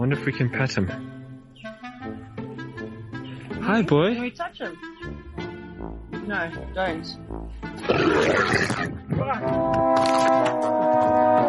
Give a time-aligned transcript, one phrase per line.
[0.00, 0.88] Wonder if we can pet him.
[3.60, 4.14] Hi, boy.
[4.14, 4.78] Can we touch him?
[6.26, 7.06] No, don't.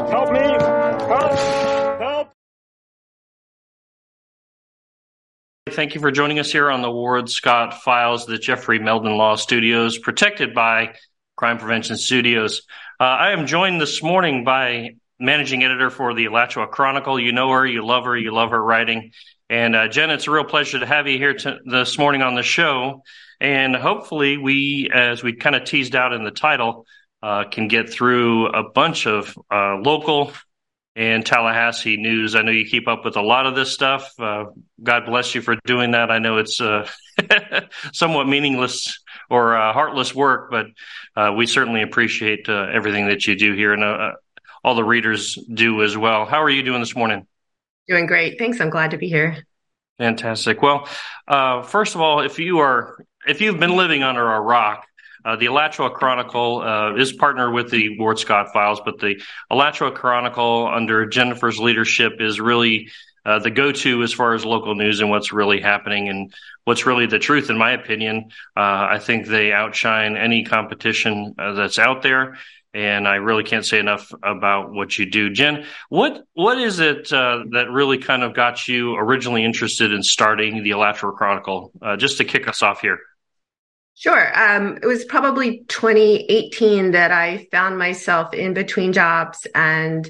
[0.09, 0.39] Help me!
[1.07, 2.01] Help!
[2.01, 2.33] Help!
[5.69, 9.35] Thank you for joining us here on the Ward Scott Files, the Jeffrey Meldon Law
[9.37, 10.95] Studios, protected by
[11.37, 12.63] Crime Prevention Studios.
[12.99, 17.19] Uh, I am joined this morning by managing editor for the Alachua Chronicle.
[17.19, 19.11] You know her, you love her, you love her writing.
[19.49, 22.43] And uh, Jen, it's a real pleasure to have you here this morning on the
[22.43, 23.03] show.
[23.39, 26.85] And hopefully, we, as we kind of teased out in the title,
[27.21, 30.31] uh, can get through a bunch of uh, local
[30.95, 32.35] and Tallahassee news.
[32.35, 34.11] I know you keep up with a lot of this stuff.
[34.19, 34.45] Uh,
[34.81, 36.11] God bless you for doing that.
[36.11, 36.87] I know it's uh,
[37.93, 43.73] somewhat meaningless or uh, heartless work, but we certainly appreciate everything that you do here,
[43.73, 44.13] and
[44.63, 46.25] all the readers do as well.
[46.25, 47.27] How are you doing this morning?
[47.87, 48.37] Doing great.
[48.37, 48.59] Thanks.
[48.61, 49.45] I'm glad to be here.
[49.97, 50.61] Fantastic.
[50.61, 50.87] Well,
[51.27, 54.85] uh, first of all, if you are if you've been living under a rock,
[55.23, 59.91] uh, the Alachua Chronicle uh, is partnered with the Ward Scott Files, but the Alachua
[59.91, 62.89] Chronicle, under Jennifer's leadership, is really
[63.25, 66.33] uh, the go-to as far as local news and what's really happening and
[66.63, 68.29] what's really the truth, in my opinion.
[68.57, 72.37] Uh, I think they outshine any competition uh, that's out there,
[72.73, 75.65] and I really can't say enough about what you do, Jen.
[75.89, 80.63] What what is it uh, that really kind of got you originally interested in starting
[80.63, 81.71] the Alachua Chronicle?
[81.81, 82.99] Uh, just to kick us off here.
[83.95, 84.39] Sure.
[84.39, 90.09] Um, it was probably 2018 that I found myself in between jobs and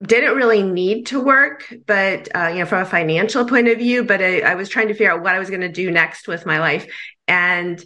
[0.00, 4.04] didn't really need to work, but uh, you know, from a financial point of view.
[4.04, 6.28] But I, I was trying to figure out what I was going to do next
[6.28, 6.86] with my life,
[7.26, 7.84] and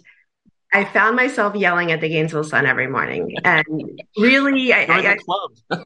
[0.73, 5.15] I found myself yelling at the Gainesville Sun every morning, and really, I, Join I,
[5.15, 5.51] club.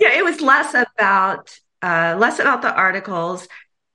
[0.00, 3.46] yeah, it was less about uh, less about the articles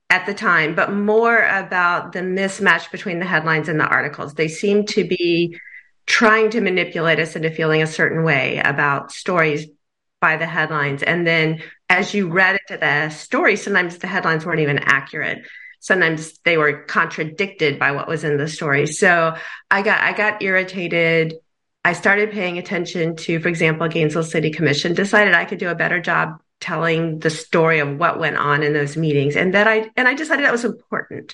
[0.10, 4.34] at the time, but more about the mismatch between the headlines and the articles.
[4.34, 5.58] They seem to be
[6.06, 9.68] trying to manipulate us into feeling a certain way about stories
[10.20, 11.04] by the headlines.
[11.04, 15.46] And then as you read into the story, sometimes the headlines weren't even accurate.
[15.80, 18.88] Sometimes they were contradicted by what was in the story.
[18.88, 19.36] So
[19.72, 21.36] I got I got irritated.
[21.84, 25.76] I started paying attention to, for example, Gainesville City Commission, decided I could do a
[25.76, 29.90] better job telling the story of what went on in those meetings and that I
[29.96, 31.34] and I decided that was important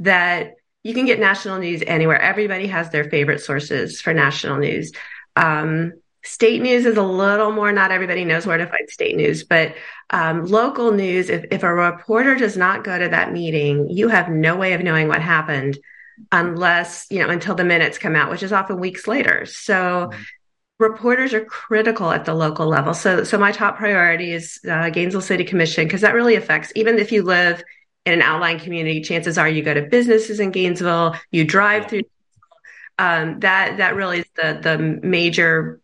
[0.00, 4.92] that you can get national news anywhere everybody has their favorite sources for national news
[5.36, 5.92] um,
[6.24, 9.74] state news is a little more not everybody knows where to find state news but
[10.10, 14.28] um, local news if, if a reporter does not go to that meeting you have
[14.28, 15.78] no way of knowing what happened
[16.32, 20.22] unless you know until the minutes come out which is often weeks later so mm-hmm
[20.78, 22.94] reporters are critical at the local level.
[22.94, 26.98] So, so my top priority is uh, Gainesville City Commission because that really affects even
[26.98, 27.62] if you live
[28.04, 29.00] in an outlying community.
[29.00, 32.02] Chances are you go to businesses in Gainesville, you drive through.
[32.96, 35.80] Um, that that really is the the major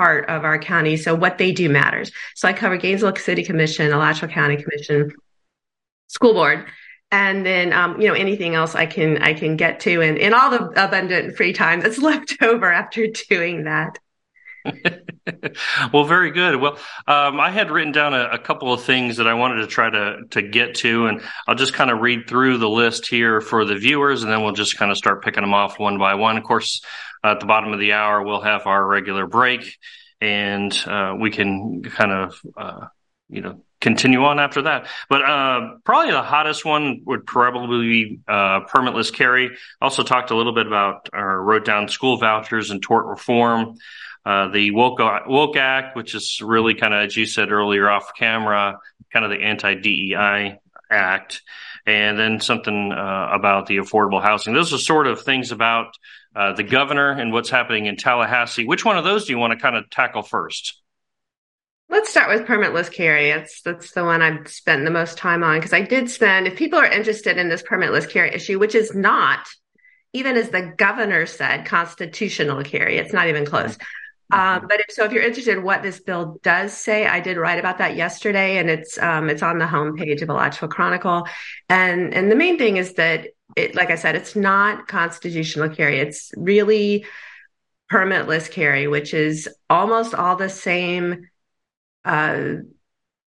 [0.00, 0.96] part of our county.
[0.96, 2.10] So what they do matters.
[2.34, 5.12] So I cover Gainesville City Commission, Alachua County Commission,
[6.06, 6.64] school board.
[7.12, 10.32] And then, um, you know, anything else I can I can get to, and in
[10.32, 13.98] all the abundant free time that's left over after doing that.
[15.92, 16.56] well, very good.
[16.56, 19.66] Well, um, I had written down a, a, couple of things that I wanted to
[19.66, 23.40] try to to get to, and I'll just kind of read through the list here
[23.40, 26.14] for the viewers, and then we'll just kind of start picking them off one by
[26.14, 26.38] one.
[26.38, 26.80] Of course,
[27.22, 29.76] at the bottom of the hour, we'll have our regular break,
[30.20, 32.86] and uh, we can kind of uh,
[33.28, 34.88] you know continue on after that.
[35.08, 39.56] But uh, probably the hottest one would probably be uh, permitless carry.
[39.80, 43.76] Also talked a little bit about or wrote down school vouchers and tort reform.
[44.24, 48.12] Uh, the woke, woke Act, which is really kind of, as you said earlier off
[48.14, 48.78] camera,
[49.10, 50.58] kind of the anti DEI
[50.90, 51.42] Act,
[51.86, 54.52] and then something uh, about the affordable housing.
[54.52, 55.94] Those are sort of things about
[56.34, 58.64] uh, the governor and what's happening in Tallahassee.
[58.64, 60.80] Which one of those do you want to kind of tackle first?
[61.88, 63.32] Let's start with permitless carry.
[63.32, 66.46] That's that's the one I've spent the most time on because I did spend.
[66.46, 69.48] If people are interested in this permitless carry issue, which is not,
[70.12, 73.76] even as the governor said, constitutional carry, it's not even close.
[74.32, 77.36] Um, but if, so if you're interested in what this bill does say, I did
[77.36, 81.26] write about that yesterday and it's, um, it's on the homepage of Alachua Chronicle.
[81.68, 85.98] And, and the main thing is that it, like I said, it's not constitutional carry.
[85.98, 87.06] It's really
[87.90, 91.28] permitless carry, which is almost all the same,
[92.04, 92.54] uh,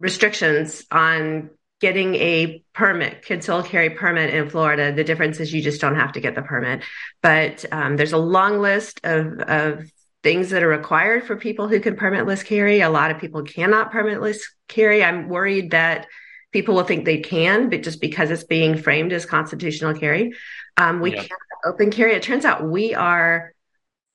[0.00, 4.92] restrictions on getting a permit, concealed carry permit in Florida.
[4.92, 6.82] The difference is you just don't have to get the permit.
[7.22, 9.90] But um, there's a long list of, of
[10.22, 12.80] things that are required for people who can permitless carry.
[12.80, 15.02] A lot of people cannot permitless carry.
[15.02, 16.06] I'm worried that
[16.52, 20.32] people will think they can, but just because it's being framed as constitutional carry,
[20.76, 21.22] um, we yeah.
[21.22, 22.14] can't open carry.
[22.14, 23.54] It turns out we are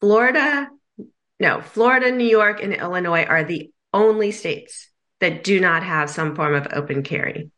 [0.02, 0.70] Florida,
[1.40, 4.90] no, Florida, New York, and Illinois are the only states
[5.20, 7.52] that do not have some form of open carry.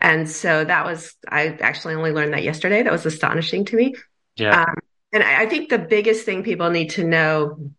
[0.00, 2.82] And so that was, I actually only learned that yesterday.
[2.82, 3.94] That was astonishing to me.
[4.36, 4.62] Yeah.
[4.62, 4.74] Um,
[5.12, 7.70] and I, I think the biggest thing people need to know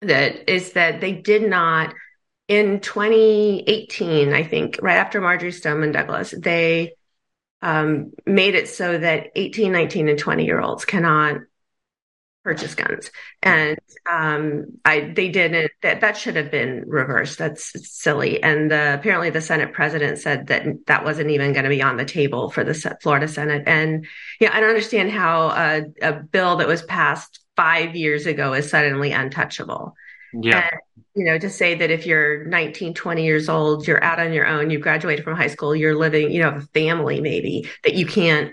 [0.00, 1.94] that is that they did not
[2.48, 6.94] in 2018, I think, right after Marjory Stoneman Douglas, they
[7.62, 11.42] um, made it so that 18, 19, and 20 year olds cannot
[12.44, 13.10] purchase guns.
[13.42, 13.78] And
[14.10, 17.38] um, I they didn't that that should have been reversed.
[17.38, 18.42] That's silly.
[18.42, 21.96] And the, apparently the Senate president said that that wasn't even going to be on
[21.96, 23.62] the table for the Florida Senate.
[23.66, 24.06] And
[24.40, 28.68] yeah, I don't understand how a, a bill that was passed five years ago is
[28.68, 29.94] suddenly untouchable.
[30.32, 30.68] Yeah.
[30.70, 30.80] And,
[31.14, 34.46] you know, to say that if you're 19, 20 years old, you're out on your
[34.46, 38.06] own, you graduated from high school, you're living, you know, a family maybe, that you
[38.06, 38.52] can't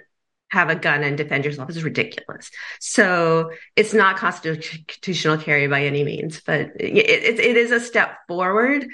[0.52, 2.50] have a gun and defend yourself is ridiculous.
[2.80, 8.18] So it's not constitutional carry by any means, but it, it, it is a step
[8.28, 8.88] forward.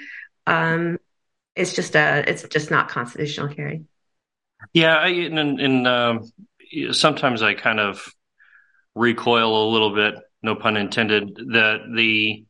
[0.46, 0.98] Um,
[1.56, 3.84] it's just a, it's just not constitutional carry.
[4.74, 4.96] Yeah.
[4.96, 6.30] I, and, um,
[6.92, 8.06] sometimes I kind of
[8.94, 12.45] recoil a little bit, no pun intended, that the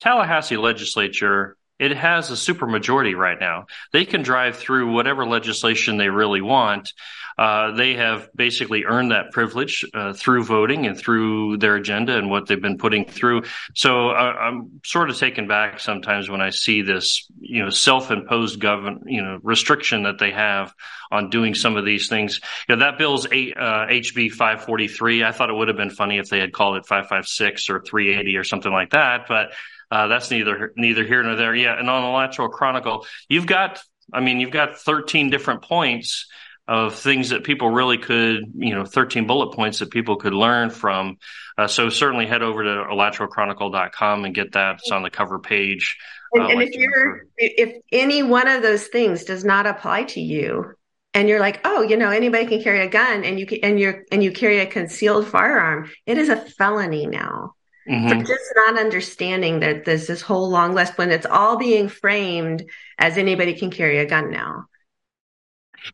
[0.00, 3.66] Tallahassee legislature it has a supermajority right now.
[3.92, 6.92] They can drive through whatever legislation they really want.
[7.36, 12.30] Uh, they have basically earned that privilege uh, through voting and through their agenda and
[12.30, 13.42] what they've been putting through.
[13.74, 18.58] So uh, I'm sort of taken back sometimes when I see this, you know, self-imposed
[18.58, 20.72] govern, you know, restriction that they have
[21.10, 22.40] on doing some of these things.
[22.70, 25.22] You know, that bill's eight, HB uh, 543.
[25.22, 28.36] I thought it would have been funny if they had called it 556 or 380
[28.38, 29.52] or something like that, but
[29.90, 31.54] uh, that's neither neither here nor there.
[31.54, 33.80] Yeah, and on the Alachua Chronicle, you've got,
[34.12, 36.26] I mean, you've got 13 different points
[36.68, 40.70] of things that people really could, you know, 13 bullet points that people could learn
[40.70, 41.18] from.
[41.56, 44.76] Uh, so certainly head over to alachuachronicle.com and get that.
[44.80, 45.96] It's on the cover page.
[46.32, 50.04] And, uh, and like if you're, if any one of those things does not apply
[50.04, 50.74] to you,
[51.14, 53.80] and you're like, oh, you know, anybody can carry a gun, and you can, and
[53.80, 57.55] you're and you carry a concealed firearm, it is a felony now.
[57.88, 58.20] Mm-hmm.
[58.20, 62.68] Just not understanding that there's this whole long list when it's all being framed
[62.98, 64.64] as anybody can carry a gun now.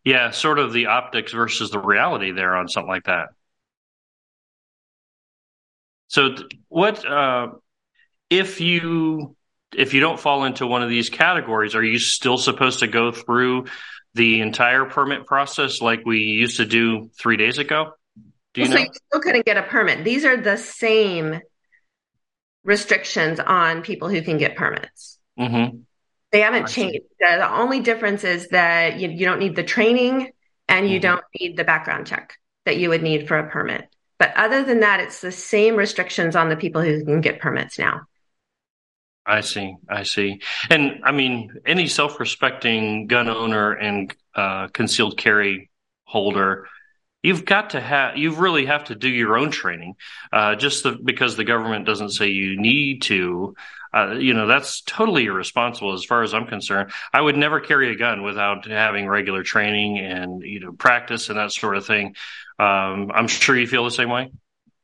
[0.04, 3.28] Yeah, sort of the optics versus the reality there on something like that.
[6.08, 6.34] So,
[6.68, 7.48] what uh,
[8.30, 9.36] if you
[9.76, 11.74] if you don't fall into one of these categories?
[11.74, 13.66] Are you still supposed to go through
[14.14, 17.92] the entire permit process like we used to do three days ago?
[18.54, 18.76] Do you well, know?
[18.76, 20.04] So you still couldn't get a permit.
[20.04, 21.40] These are the same
[22.64, 25.18] restrictions on people who can get permits.
[25.38, 25.78] Mm-hmm.
[26.30, 27.00] They haven't changed.
[27.18, 30.32] The only difference is that you, you don't need the training
[30.68, 31.14] and you mm-hmm.
[31.14, 33.88] don't need the background check that you would need for a permit.
[34.18, 37.78] But other than that, it's the same restrictions on the people who can get permits
[37.78, 38.02] now.
[39.26, 39.76] I see.
[39.88, 40.40] I see.
[40.70, 45.70] And I mean, any self respecting gun owner and uh, concealed carry
[46.04, 46.66] holder
[47.22, 49.96] you've got to have you really have to do your own training
[50.32, 53.54] uh, just the, because the government doesn't say you need to.
[53.94, 56.90] Uh, you know that's totally irresponsible as far as i'm concerned.
[57.12, 61.38] I would never carry a gun without having regular training and you know practice and
[61.38, 62.16] that sort of thing.
[62.58, 64.32] Um, i'm sure you feel the same way?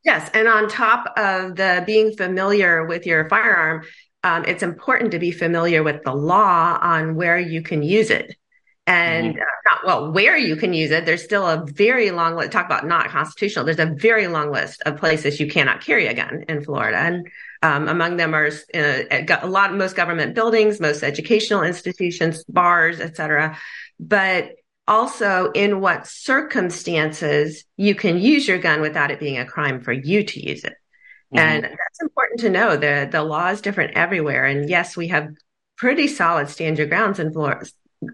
[0.05, 3.83] Yes and on top of the being familiar with your firearm
[4.23, 8.35] um, it's important to be familiar with the law on where you can use it.
[8.85, 9.41] And mm-hmm.
[9.83, 12.85] Not well where you can use it there's still a very long list talk about
[12.85, 16.63] not constitutional there's a very long list of places you cannot carry a gun in
[16.63, 16.97] florida.
[16.97, 17.27] And
[17.61, 19.03] um, among them are uh,
[19.41, 23.57] a lot of most government buildings most educational institutions bars etc
[23.99, 24.51] but
[24.89, 29.93] also in what circumstances you can use your gun without it being a crime for
[29.93, 30.73] you to use it.
[31.31, 31.37] Mm-hmm.
[31.37, 32.75] and that's important to know.
[32.75, 34.45] The the law is different everywhere.
[34.45, 35.29] And yes we have
[35.77, 37.67] pretty solid stand your grounds in Florida,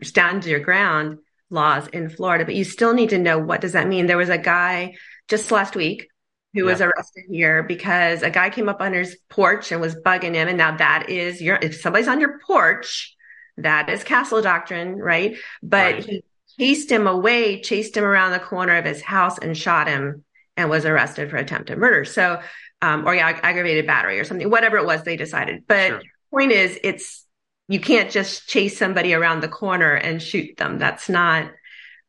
[0.04, 3.88] stand your ground laws in Florida, but you still need to know what does that
[3.88, 4.08] mean.
[4.08, 4.96] There was a guy
[5.28, 6.08] just last week
[6.54, 6.72] who yeah.
[6.72, 10.48] was arrested here because a guy came up on his porch and was bugging him.
[10.48, 13.16] And now that is your, if somebody's on your porch,
[13.58, 15.38] that is castle doctrine, right?
[15.62, 16.06] But right.
[16.06, 16.24] he
[16.58, 20.24] chased him away, chased him around the corner of his house and shot him
[20.58, 22.06] and was arrested for attempted murder.
[22.06, 22.42] So,
[22.82, 25.64] um, or yeah, aggravated battery or something, whatever it was they decided.
[25.68, 26.02] But sure.
[26.32, 27.25] point is, it's,
[27.68, 30.78] you can't just chase somebody around the corner and shoot them.
[30.78, 31.52] That's not,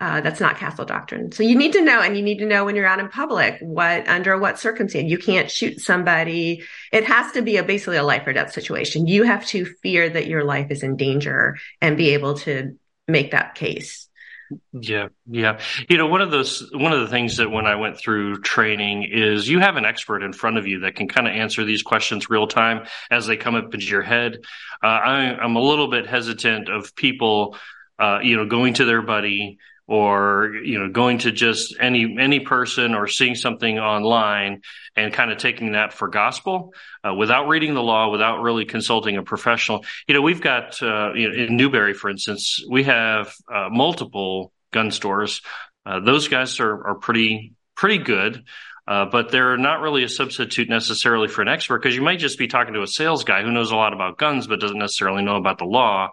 [0.01, 1.33] uh, that's not castle doctrine.
[1.33, 3.59] So you need to know, and you need to know when you're out in public,
[3.61, 6.63] what, under what circumstance you can't shoot somebody.
[6.93, 9.07] It has to be a basically a life or death situation.
[9.07, 13.31] You have to fear that your life is in danger and be able to make
[13.31, 14.06] that case.
[14.73, 15.59] Yeah, yeah.
[15.89, 19.09] You know, one of those one of the things that when I went through training
[19.11, 21.83] is you have an expert in front of you that can kind of answer these
[21.83, 24.39] questions real time as they come up into your head.
[24.83, 27.57] Uh, I, I'm a little bit hesitant of people,
[27.99, 32.41] uh, you know, going to their buddy or you know going to just any any
[32.41, 34.63] person or seeing something online
[34.97, 36.73] and kind of taking that for gospel
[37.07, 39.85] uh, without reading the law without really consulting a professional.
[40.09, 44.53] You know we've got uh, you know, in newberry for instance we have uh, multiple
[44.73, 45.43] gun stores.
[45.85, 48.45] Uh, those guys are, are pretty pretty good
[48.89, 52.39] uh, but they're not really a substitute necessarily for an expert because you might just
[52.39, 55.23] be talking to a sales guy who knows a lot about guns but doesn't necessarily
[55.25, 56.09] know about the law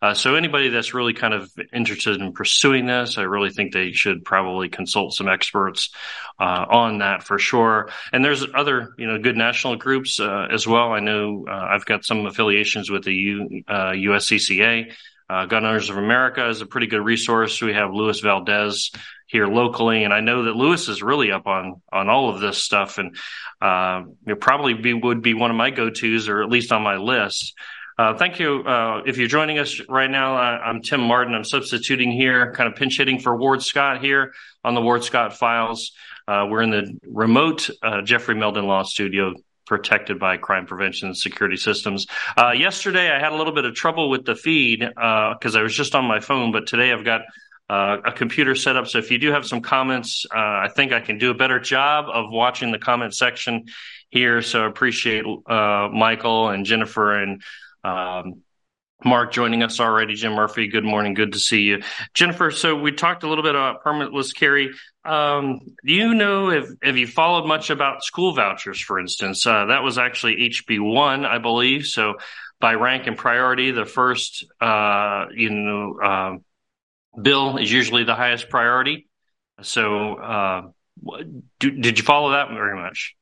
[0.00, 3.92] uh, so anybody that's really kind of interested in pursuing this, I really think they
[3.92, 5.90] should probably consult some experts
[6.38, 7.90] uh, on that for sure.
[8.12, 10.92] And there's other, you know, good national groups uh, as well.
[10.92, 14.92] I know uh, I've got some affiliations with the U, USCCA.
[15.30, 17.60] Uh, Gun Owners of America is a pretty good resource.
[17.60, 18.90] We have Luis Valdes
[19.26, 22.56] here locally, and I know that Luis is really up on on all of this
[22.56, 23.14] stuff, and
[23.60, 26.82] uh, it probably be, would be one of my go tos, or at least on
[26.82, 27.54] my list.
[27.98, 28.62] Uh, thank you.
[28.62, 31.34] Uh, if you're joining us right now, I'm Tim Marden.
[31.34, 35.36] I'm substituting here, kind of pinch hitting for Ward Scott here on the Ward Scott
[35.36, 35.90] Files.
[36.28, 39.34] Uh, we're in the remote uh, Jeffrey Meldon Law Studio,
[39.66, 42.06] protected by crime prevention and security systems.
[42.36, 45.74] Uh, yesterday, I had a little bit of trouble with the feed because I was
[45.74, 47.22] just on my phone, but today I've got
[47.68, 48.86] a computer set up.
[48.86, 52.04] So if you do have some comments, I think I can do a better job
[52.08, 53.64] of watching the comment section
[54.08, 54.40] here.
[54.40, 57.42] So I appreciate Michael and Jennifer and
[57.84, 58.42] um,
[59.04, 60.14] Mark joining us already.
[60.14, 61.14] Jim Murphy, good morning.
[61.14, 61.82] Good to see you.
[62.14, 64.70] Jennifer, so we talked a little bit about permitless carry.
[65.04, 69.46] Um, do you know if have you followed much about school vouchers, for instance?
[69.46, 71.86] Uh, that was actually HB one, I believe.
[71.86, 72.14] So
[72.60, 76.36] by rank and priority, the first uh, you know uh,
[77.20, 79.06] bill is usually the highest priority.
[79.62, 80.62] So uh,
[81.60, 83.14] do, did you follow that very much?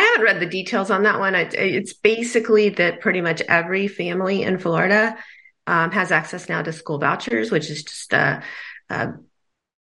[0.00, 1.34] I haven't read the details on that one.
[1.34, 5.18] it's basically that pretty much every family in Florida
[5.66, 8.42] um, has access now to school vouchers, which is just a,
[8.88, 9.12] a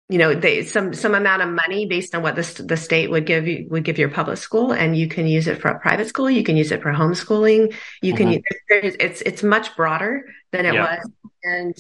[0.09, 3.27] you know, they, some some amount of money based on what the the state would
[3.27, 6.09] give you would give your public school, and you can use it for a private
[6.09, 6.31] school.
[6.31, 7.75] You can use it for homeschooling.
[8.01, 8.29] You can.
[8.29, 8.87] Mm-hmm.
[8.87, 10.97] Use, it's it's much broader than it yeah.
[10.97, 11.11] was,
[11.45, 11.77] and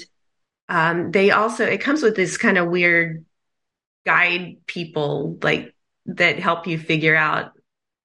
[0.69, 3.25] um, they also it comes with this kind of weird
[4.05, 5.75] guide people like
[6.05, 7.53] that help you figure out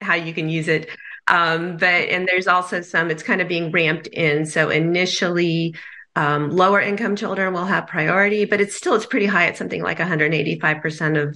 [0.02, 0.90] how you can use it.
[1.28, 4.46] Um, but and there's also some it's kind of being ramped in.
[4.46, 5.76] So initially,
[6.16, 9.82] um, lower income children will have priority, but it's still it's pretty high at something
[9.82, 11.36] like 185 percent of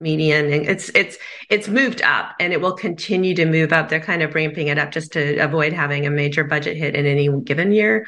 [0.00, 1.18] median and it's it's
[1.50, 4.78] it's moved up and it will continue to move up they're kind of ramping it
[4.78, 8.06] up just to avoid having a major budget hit in any given year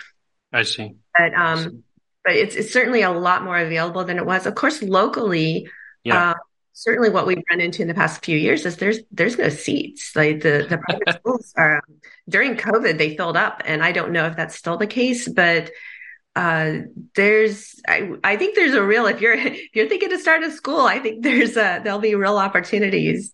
[0.54, 1.78] i see but um see.
[2.24, 5.68] but it's, it's certainly a lot more available than it was of course locally
[6.04, 6.30] yeah.
[6.30, 6.34] Uh,
[6.72, 10.14] certainly what we've run into in the past few years is there's there's no seats.
[10.16, 11.82] Like the the private schools are
[12.28, 15.70] during COVID they filled up, and I don't know if that's still the case, but
[16.34, 16.78] uh,
[17.14, 20.50] there's I, I think there's a real if you're if you're thinking to start a
[20.50, 23.32] school, I think there's a there'll be real opportunities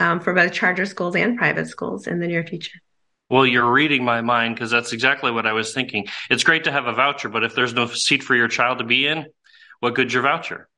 [0.00, 2.78] um, for both charter schools and private schools in the near future.
[3.30, 6.06] Well, you're reading my mind because that's exactly what I was thinking.
[6.28, 8.84] It's great to have a voucher, but if there's no seat for your child to
[8.84, 9.26] be in,
[9.80, 10.68] what good's your voucher?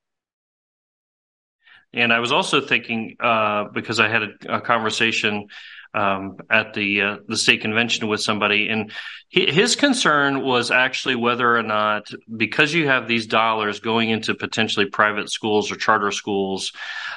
[1.93, 5.47] And I was also thinking uh, because I had a, a conversation
[5.93, 8.91] um, at the uh, the state convention with somebody, and
[9.29, 14.35] he, his concern was actually whether or not because you have these dollars going into
[14.35, 16.71] potentially private schools or charter schools,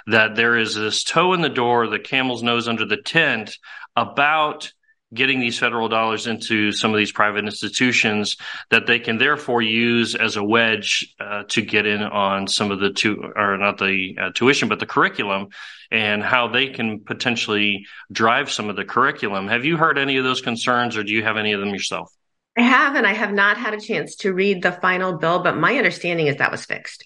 [0.07, 3.59] that there is this toe in the door, the camel's nose under the tent
[3.97, 4.73] about
[5.13, 8.37] getting these federal dollars into some of these private institutions
[8.71, 12.79] that they can therefore use as a wedge uh, to get in on some of
[12.81, 15.49] the tu- or not the uh, tuition but the curriculum
[15.91, 20.25] and how they can potentially drive some of the curriculum have you heard any of
[20.25, 22.13] those concerns or do you have any of them yourself
[22.59, 25.57] I have, and I have not had a chance to read the final bill, but
[25.57, 27.05] my understanding is that was fixed.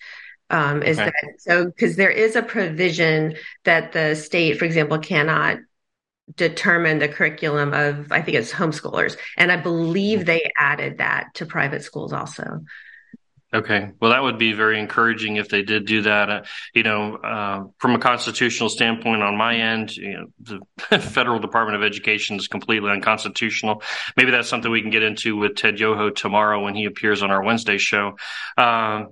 [0.51, 1.05] Um, is Okay.
[1.05, 1.67] that so?
[1.67, 5.59] Because there is a provision that the state, for example, cannot
[6.37, 9.17] determine the curriculum of, I think it's homeschoolers.
[9.37, 12.63] And I believe they added that to private schools also.
[13.55, 13.93] Okay.
[14.01, 16.29] Well, that would be very encouraging if they did do that.
[16.29, 16.43] Uh,
[16.75, 21.77] you know, uh, from a constitutional standpoint, on my end, you know, the federal Department
[21.77, 23.81] of Education is completely unconstitutional.
[24.17, 27.31] Maybe that's something we can get into with Ted Yoho tomorrow when he appears on
[27.31, 28.17] our Wednesday show.
[28.59, 29.11] Um,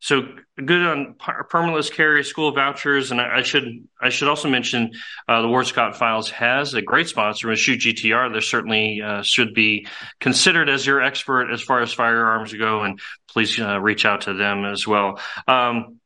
[0.00, 0.22] so
[0.56, 3.64] good on per- permitless carry school vouchers, and I, I should
[4.00, 4.92] I should also mention
[5.28, 8.32] uh, the Ward Scott Files has a great sponsor, with Shoot GTR.
[8.32, 9.86] They certainly uh, should be
[10.20, 14.34] considered as your expert as far as firearms go, and please uh, reach out to
[14.34, 15.20] them as well.
[15.48, 16.00] Um,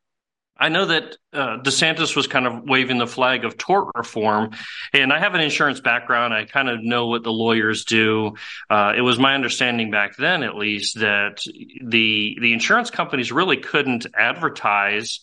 [0.60, 4.50] I know that uh, DeSantis was kind of waving the flag of tort reform,
[4.92, 6.34] and I have an insurance background.
[6.34, 8.34] I kind of know what the lawyers do.
[8.68, 11.40] Uh, it was my understanding back then, at least, that
[11.82, 15.20] the the insurance companies really couldn't advertise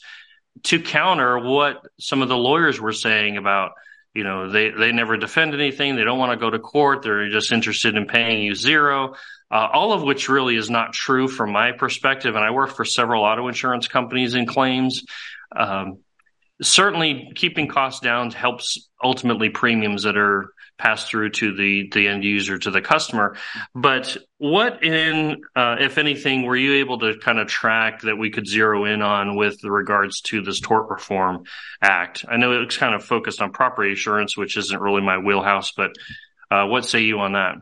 [0.63, 3.73] to counter what some of the lawyers were saying about
[4.15, 7.29] you know they they never defend anything they don't want to go to court they're
[7.29, 9.13] just interested in paying you zero
[9.49, 12.85] uh, all of which really is not true from my perspective and i work for
[12.85, 15.03] several auto insurance companies in claims.
[15.55, 15.99] Um,
[16.61, 22.23] certainly keeping costs down helps ultimately premiums that are passed through to the the end
[22.23, 23.35] user to the customer.
[23.73, 28.29] But what in uh, if anything were you able to kind of track that we
[28.29, 31.43] could zero in on with regards to this tort reform
[31.81, 32.25] act?
[32.27, 35.91] I know it's kind of focused on property insurance which isn't really my wheelhouse but
[36.51, 37.55] uh, what say you on that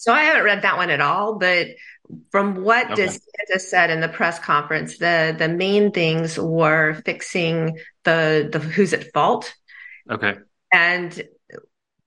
[0.00, 1.68] So I haven't read that one at all, but
[2.30, 2.96] from what Okay.
[2.96, 8.94] DeSantis said in the press conference, the the main things were fixing the the who's
[8.94, 9.54] at fault
[10.10, 10.34] okay
[10.72, 11.22] and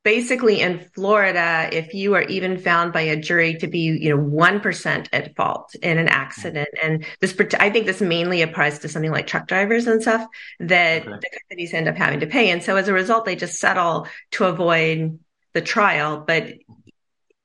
[0.03, 4.17] basically in Florida, if you are even found by a jury to be, you know,
[4.21, 9.11] 1% at fault in an accident, and this, I think this mainly applies to something
[9.11, 10.27] like truck drivers and stuff
[10.59, 11.19] that Okay.
[11.21, 12.51] the companies end up having to pay.
[12.51, 15.19] And so as a result, they just settle to avoid
[15.53, 16.23] the trial.
[16.27, 16.53] But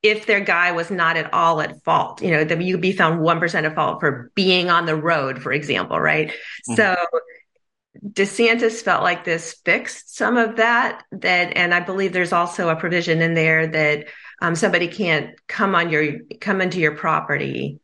[0.02, 3.21] if their guy was not at all at fault, you know, then you'd be found
[3.21, 6.33] 1% at fault for being on the road, for example, right?
[6.68, 6.77] Mhm.
[6.77, 6.96] So
[8.07, 11.03] DeSantis felt like this fixed some of that.
[11.11, 14.07] That, and I believe there's also a provision in there that
[14.40, 17.81] um, somebody can't come on your come into your property.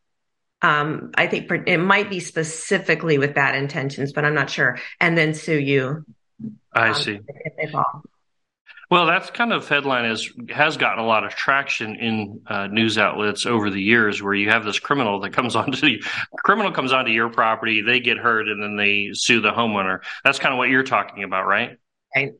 [0.61, 4.79] Um, I think it might be specifically with bad intentions, but I'm not sure.
[4.99, 6.05] And then sue you
[6.73, 8.03] i um, see if they fall.
[8.91, 12.97] Well, that's kind of headline has has gotten a lot of traction in uh, news
[12.97, 16.03] outlets over the years, where you have this criminal that comes onto the
[16.43, 19.99] criminal comes onto your property, they get hurt, and then they sue the homeowner.
[20.23, 21.77] That's kind of what you're talking about, right?
[22.15, 22.33] Right.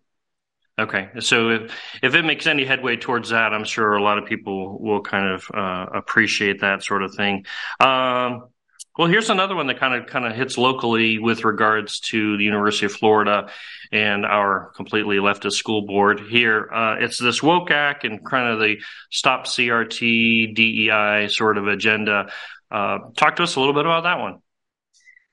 [0.78, 1.72] Okay, so if
[2.04, 5.34] if it makes any headway towards that, I'm sure a lot of people will kind
[5.34, 7.46] of uh, appreciate that sort of thing.
[7.80, 8.50] Um,
[8.98, 12.44] well, here's another one that kind of kind of hits locally with regards to the
[12.44, 13.50] University of Florida
[13.92, 16.70] and our completely leftist school board here.
[16.74, 18.78] Uh, it's this woke act and kind of the
[19.12, 22.30] stop CRT DEI sort of agenda.
[22.72, 24.40] Uh, talk to us a little bit about that one.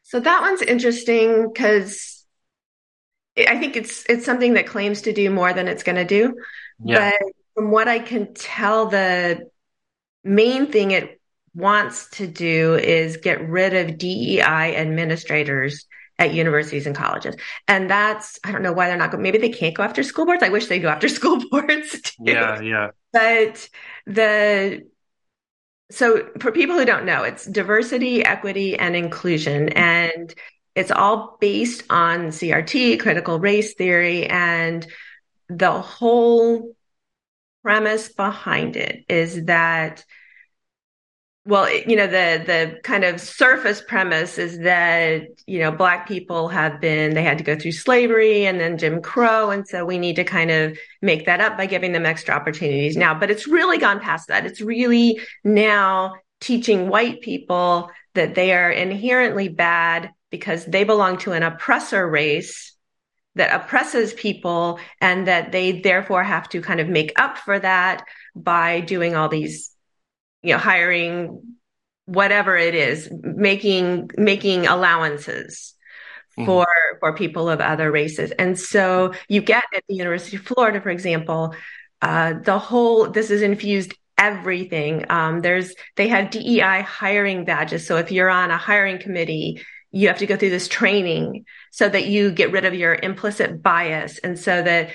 [0.03, 2.25] So that one's interesting because
[3.37, 6.35] I think it's it's something that claims to do more than it's going to do.
[6.85, 7.13] Yeah.
[7.13, 9.49] But from what I can tell, the
[10.25, 11.21] main thing it
[11.55, 15.87] wants to do is get rid of DEI administrators
[16.19, 17.37] at universities and colleges.
[17.69, 20.27] And that's, I don't know why they're not going, maybe they can't go after school
[20.27, 20.43] boards.
[20.43, 22.01] I wish they go after school boards.
[22.01, 22.15] too.
[22.25, 22.89] yeah, yeah.
[23.13, 23.69] But
[24.07, 24.83] the,
[25.91, 29.69] so for people who don't know, it's diversity, equity, and inclusion.
[29.71, 30.35] And
[30.75, 34.87] it's all based on CRT, critical race theory, and
[35.49, 36.75] the whole
[37.63, 40.05] premise behind it is that
[41.45, 46.49] well you know the the kind of surface premise is that you know black people
[46.49, 49.51] have been they had to go through slavery and then Jim Crow.
[49.51, 52.97] And so we need to kind of make that up by giving them extra opportunities
[52.97, 53.19] now.
[53.19, 54.47] But it's really gone past that.
[54.47, 61.33] It's really now teaching white people that they are inherently bad because they belong to
[61.33, 62.75] an oppressor race
[63.35, 68.05] that oppresses people and that they therefore have to kind of make up for that
[68.35, 69.72] by doing all these
[70.43, 71.57] you know hiring
[72.07, 75.75] whatever it is making making allowances
[76.39, 76.47] Mhm.
[76.47, 76.67] for
[77.01, 78.31] for people of other races.
[78.33, 81.55] And so you get at the university of florida for example
[82.01, 85.05] uh, the whole this is infused everything.
[85.11, 87.87] Um, there's they have dei hiring badges.
[87.87, 91.87] So if you're on a hiring committee you have to go through this training so
[91.89, 94.91] that you get rid of your implicit bias and so that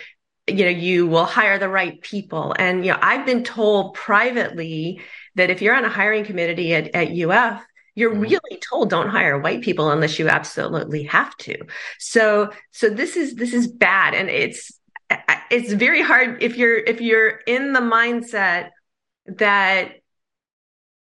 [0.47, 2.55] you know you will hire the right people.
[2.57, 5.01] And you know i've been told privately
[5.37, 7.63] that if you're on a hiring committee at, at uf
[7.95, 8.21] you're mm-hmm.
[8.21, 11.57] really told don't hire white people unless you absolutely have to.
[11.97, 14.13] So, so this is, this is bad.
[14.13, 14.71] And it's,
[15.49, 18.69] it's very hard if you're, if you're in the mindset
[19.25, 19.93] that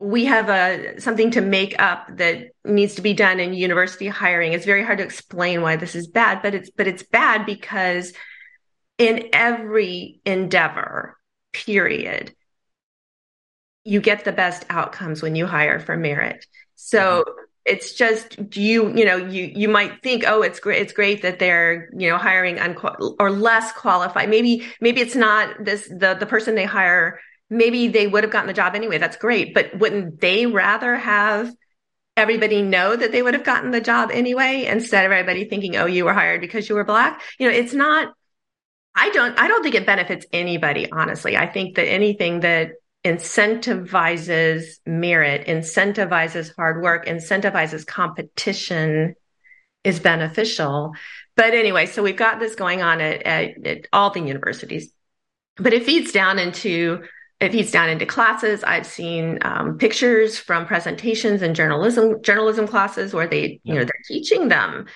[0.02, 4.52] we have a something to make up that needs to be done in university hiring.
[4.52, 8.12] It's very hard to explain why this is bad, but it's but it's bad because
[8.98, 11.16] in every endeavor,
[11.52, 12.34] period,
[13.84, 16.44] you get the best outcomes when you hire for merit.
[16.74, 17.44] So mm-hmm.
[17.66, 21.38] it's just you, you know, you you might think, oh, it's great, it's great that
[21.38, 24.28] they're, you know, hiring unqual- or less qualified.
[24.28, 27.20] Maybe maybe it's not this the the person they hire
[27.52, 28.98] maybe they would have gotten the job anyway.
[28.98, 29.54] That's great.
[29.54, 31.54] But wouldn't they rather have
[32.16, 35.86] everybody know that they would have gotten the job anyway instead of everybody thinking, oh,
[35.86, 37.20] you were hired because you were black?
[37.38, 38.12] You know, it's not,
[38.94, 41.36] I don't, I don't think it benefits anybody, honestly.
[41.36, 42.72] I think that anything that
[43.04, 49.14] incentivizes merit, incentivizes hard work, incentivizes competition
[49.84, 50.92] is beneficial.
[51.36, 54.92] But anyway, so we've got this going on at, at, at all the universities,
[55.56, 57.02] but it feeds down into
[57.40, 58.62] it feeds down into classes.
[58.62, 64.04] I've seen um, pictures from presentations and journalism journalism classes where they, you know, they're
[64.06, 64.86] teaching them,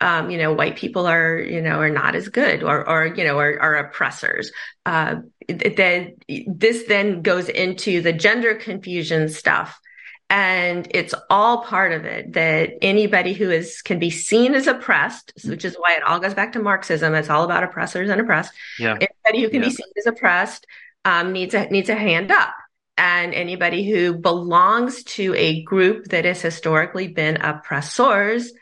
[0.00, 3.24] um, you know, white people are, you know, are not as good or, or you
[3.24, 4.52] know, are, are oppressors.
[4.84, 5.16] Uh,
[5.48, 9.80] then this then goes into the gender confusion stuff.
[10.28, 15.32] And it's all part of it that anybody who is can be seen as oppressed,
[15.44, 17.14] which is why it all goes back to Marxism.
[17.14, 18.52] It's all about oppressors and oppressed.
[18.78, 18.94] Yeah.
[18.94, 19.68] Anybody who can yeah.
[19.68, 20.66] be seen as oppressed
[21.04, 22.54] um, needs a needs a hand up.
[22.98, 28.52] And anybody who belongs to a group that has historically been oppressors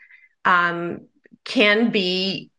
[0.43, 1.07] um,
[1.45, 2.49] can be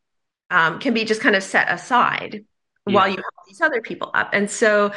[0.50, 2.44] um, can be just kind of set aside
[2.86, 2.94] yeah.
[2.94, 4.30] while you help these other people up.
[4.32, 4.92] And so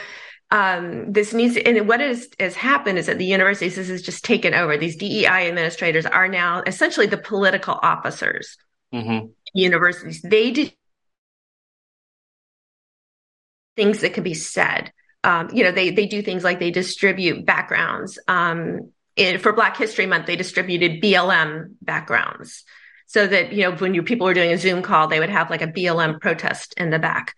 [0.51, 4.01] um, this needs to, and what is, has happened is that the universities, this has
[4.01, 4.77] just taken over.
[4.77, 8.57] These DEI administrators are now essentially the political officers.
[8.93, 9.27] Mm-hmm.
[9.53, 10.69] Universities, they do
[13.75, 14.91] things that can be said.
[15.23, 18.17] Um, you know, they they do things like they distribute backgrounds.
[18.27, 22.63] Um, in, for Black History Month, they distributed BLM backgrounds
[23.09, 25.49] so that you know when you people were doing a Zoom call, they would have
[25.49, 27.33] like a BLM protest in the back.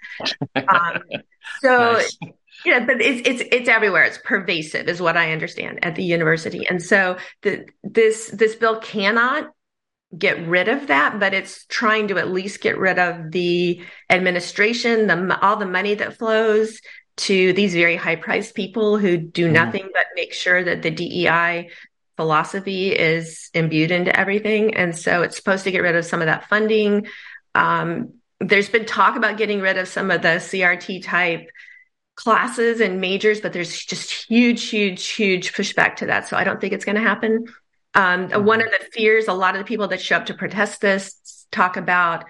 [0.55, 1.01] Um,
[1.61, 1.93] so.
[1.93, 2.17] Nice.
[2.63, 4.03] Yeah, but it's it's it's everywhere.
[4.03, 6.67] It's pervasive, is what I understand at the university.
[6.67, 9.49] And so the this this bill cannot
[10.15, 13.81] get rid of that, but it's trying to at least get rid of the
[14.11, 16.81] administration, the all the money that flows
[17.17, 19.53] to these very high priced people who do mm-hmm.
[19.53, 21.69] nothing but make sure that the DEI
[22.21, 24.75] philosophy is imbued into everything.
[24.75, 27.07] And so it's supposed to get rid of some of that funding.
[27.55, 31.49] Um, there's been talk about getting rid of some of the CRT type
[32.13, 36.27] classes and majors, but there's just huge, huge, huge pushback to that.
[36.27, 37.45] So I don't think it's going to happen.
[37.95, 38.45] Um, mm-hmm.
[38.45, 41.47] One of the fears, a lot of the people that show up to protest this
[41.49, 42.25] talk about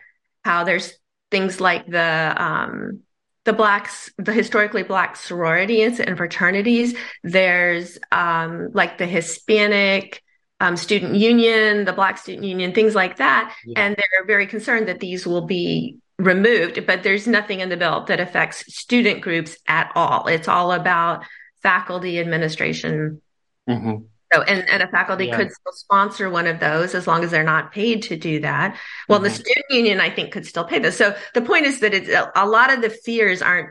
[0.46, 0.94] how there's
[1.32, 3.02] things like the um,
[3.46, 6.96] the blacks, the historically black sororities and fraternities.
[7.24, 10.22] There's um, like the Hispanic
[10.60, 13.84] um, student union, the Black student union, things like that, yeah.
[13.84, 16.86] and they're very concerned that these will be removed.
[16.86, 20.28] But there's nothing in the bill that affects student groups at all.
[20.28, 21.26] It's all about
[21.64, 23.22] faculty administration.
[23.68, 24.04] Mm-hmm.
[24.32, 25.38] So, and, and a faculty yeah.
[25.38, 28.78] could still sponsor one of those as long as they're not paid to do that.
[29.10, 29.26] Well, mm-hmm.
[29.26, 30.98] the student union, I think, could still pay this.
[30.98, 33.70] So the point is that it's a, a lot of the fears aren't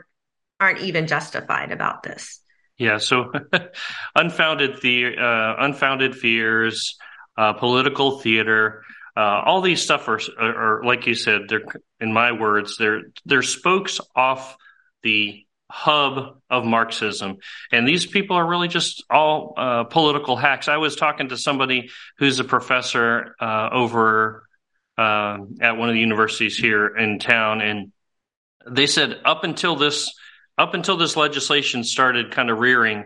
[0.59, 2.39] aren't even justified about this.
[2.77, 2.97] Yeah.
[2.97, 3.31] So
[4.15, 6.97] unfounded the uh, unfounded fears,
[7.37, 8.83] uh, political theater.
[9.17, 11.65] Uh, all these stuff are, are, are, like you said, they're
[11.99, 14.55] in my words, they're they're spokes off
[15.03, 17.37] the hub of Marxism.
[17.71, 20.67] And these people are really just all uh, political hacks.
[20.67, 24.43] I was talking to somebody who's a professor uh, over
[24.97, 27.91] uh, at one of the universities here in town, and
[28.69, 30.13] they said up until this
[30.57, 33.05] up until this legislation started kind of rearing,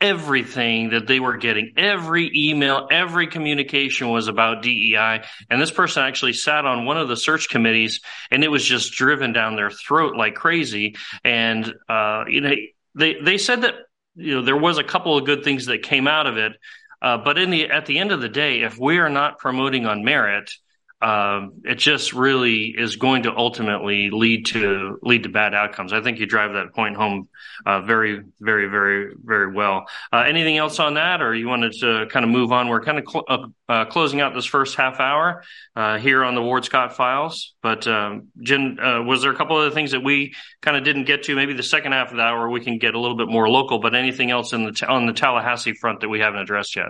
[0.00, 5.24] everything that they were getting, every email, every communication was about DEI.
[5.50, 8.92] And this person actually sat on one of the search committees and it was just
[8.92, 10.96] driven down their throat like crazy.
[11.24, 12.54] And, uh, you know,
[12.94, 13.74] they, they said that,
[14.14, 16.52] you know, there was a couple of good things that came out of it.
[17.00, 19.86] Uh, but in the, at the end of the day, if we are not promoting
[19.86, 20.50] on merit,
[21.00, 25.92] um, it just really is going to ultimately lead to lead to bad outcomes.
[25.92, 27.28] I think you drive that point home
[27.64, 29.86] uh, very, very, very, very well.
[30.12, 32.68] Uh, anything else on that, or you wanted to kind of move on?
[32.68, 35.44] We're kind of cl- uh, uh closing out this first half hour
[35.76, 37.54] uh, here on the Ward Scott Files.
[37.62, 40.82] But um, Jen, uh, was there a couple of other things that we kind of
[40.82, 41.36] didn't get to?
[41.36, 43.78] Maybe the second half of the hour we can get a little bit more local.
[43.78, 46.88] But anything else in the t- on the Tallahassee front that we haven't addressed yet?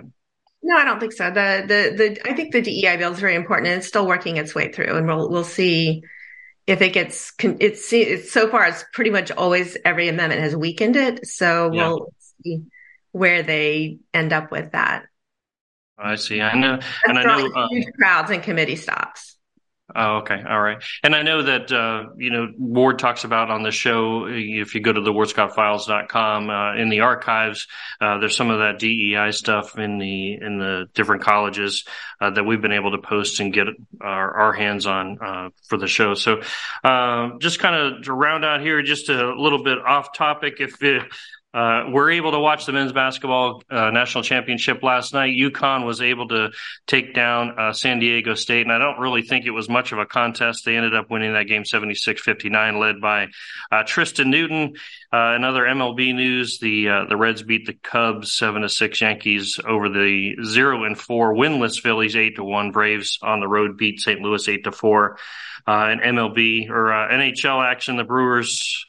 [0.61, 1.29] No, I don't think so.
[1.29, 4.37] The the the I think the DEI bill is very important and it's still working
[4.37, 6.03] its way through, and we'll we'll see
[6.67, 10.95] if it gets it's, it's so far it's pretty much always every amendment has weakened
[10.95, 11.25] it.
[11.25, 11.87] So yeah.
[11.87, 12.63] we'll see
[13.11, 15.05] where they end up with that.
[15.97, 16.41] I see.
[16.41, 19.37] I know, That's and I know uh, huge crowds and committee stops.
[19.95, 20.41] Oh, okay.
[20.47, 20.83] All right.
[21.03, 24.81] And I know that, uh, you know, Ward talks about on the show, if you
[24.81, 27.67] go to the wardscottfiles.com, uh, in the archives,
[27.99, 31.85] uh, there's some of that DEI stuff in the, in the different colleges,
[32.21, 33.67] uh, that we've been able to post and get
[34.01, 36.13] our, our hands on, uh, for the show.
[36.13, 36.41] So,
[36.83, 40.55] uh, just kind of to round out here, just a little bit off topic.
[40.59, 41.03] If it,
[41.51, 45.35] uh, we're able to watch the men's basketball uh, national championship last night.
[45.35, 46.51] UConn was able to
[46.85, 50.05] take down San Diego State, and I don't really think it was much of a
[50.05, 50.63] contest.
[50.63, 53.29] They ended up winning that game 76 59, led by
[53.87, 54.75] Tristan Newton.
[55.11, 59.89] Uh, MLB news, the uh, the Reds beat the Cubs 7 to 6, Yankees over
[59.89, 64.21] the 0 and 4 winless Phillies 8 to 1, Braves on the road beat St.
[64.21, 65.17] Louis 8 to 4.
[65.67, 68.85] in MLB or NHL action, the Brewers.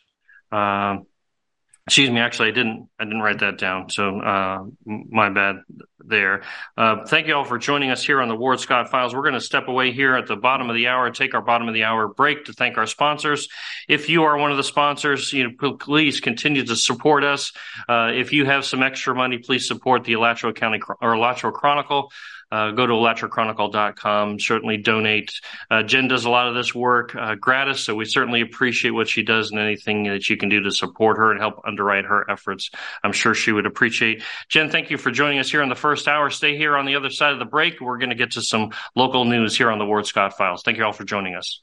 [1.90, 2.20] Excuse me.
[2.20, 2.88] Actually, I didn't.
[3.00, 3.90] I didn't write that down.
[3.90, 5.56] So uh, my bad
[5.98, 6.42] there.
[6.76, 9.12] Uh, thank you all for joining us here on the Ward Scott Files.
[9.12, 11.66] We're going to step away here at the bottom of the hour, take our bottom
[11.66, 13.48] of the hour break to thank our sponsors.
[13.88, 17.52] If you are one of the sponsors, you know, please continue to support us.
[17.88, 22.12] Uh, if you have some extra money, please support the Alachua County or Alachua Chronicle
[22.52, 24.38] uh, go to alachuachronicle.com.
[24.40, 25.32] Certainly donate.
[25.70, 29.08] Uh, Jen does a lot of this work uh, gratis, so we certainly appreciate what
[29.08, 32.28] she does and anything that you can do to support her and help underwrite her
[32.30, 32.70] efforts.
[33.02, 34.22] I'm sure she would appreciate.
[34.48, 36.30] Jen, thank you for joining us here in the first hour.
[36.30, 37.80] Stay here on the other side of the break.
[37.80, 40.62] We're going to get to some local news here on the Ward Scott Files.
[40.62, 41.62] Thank you all for joining us.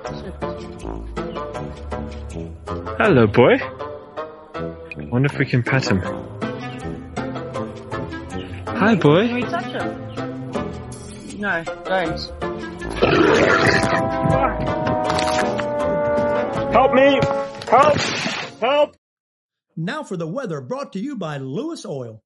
[3.03, 3.57] Hello, boy.
[5.09, 6.01] Wonder if we can pet him.
[8.67, 9.25] Hi, boy.
[9.25, 11.39] Can we touch him?
[11.39, 12.19] No, don't.
[16.71, 17.19] Help me!
[17.71, 17.97] Help!
[18.61, 18.95] Help!
[19.75, 22.21] Now for the weather brought to you by Lewis Oil.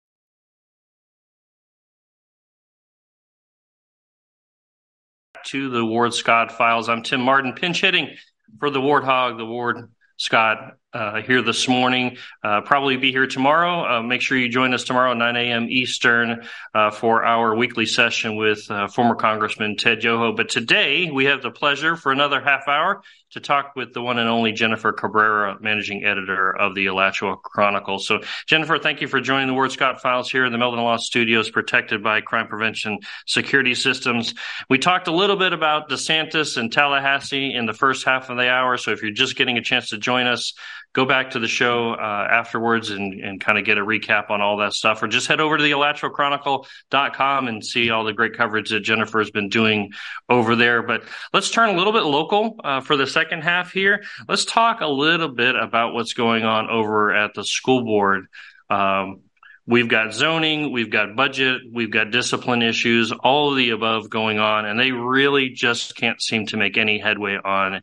[5.45, 6.89] To the Ward Scott files.
[6.89, 8.17] I'm Tim Marden, pinch hitting
[8.59, 12.17] for the Warthog, the Ward Scott uh, here this morning.
[12.41, 13.97] Uh, probably be here tomorrow.
[13.97, 15.67] Uh, make sure you join us tomorrow at 9 a.m.
[15.69, 20.31] Eastern uh, for our weekly session with uh, former Congressman Ted Yoho.
[20.31, 23.03] But today we have the pleasure for another half hour
[23.35, 27.99] to talk with the one and only Jennifer Cabrera, managing editor of the Alachua Chronicle.
[27.99, 30.95] So, Jennifer, thank you for joining the Ward Scott Files here in the Meldon Law
[30.95, 34.33] Studios, protected by crime prevention security systems.
[34.69, 38.49] We talked a little bit about DeSantis and Tallahassee in the first half of the
[38.49, 38.77] hour.
[38.77, 40.53] So, if you're just getting a chance to join us,
[40.95, 44.41] go back to the show uh, afterwards and, and kind of get a recap on
[44.41, 48.35] all that stuff, or just head over to the alachuachronicle.com and see all the great
[48.35, 49.91] coverage that Jennifer has been doing
[50.29, 50.81] over there.
[50.81, 51.03] But
[51.33, 54.03] let's turn a little bit local uh, for the second half here.
[54.27, 58.27] Let's talk a little bit about what's going on over at the school board.
[58.69, 59.19] Um,
[59.67, 64.37] We've got zoning, we've got budget, we've got discipline issues, all of the above going
[64.37, 67.81] on, and they really just can't seem to make any headway on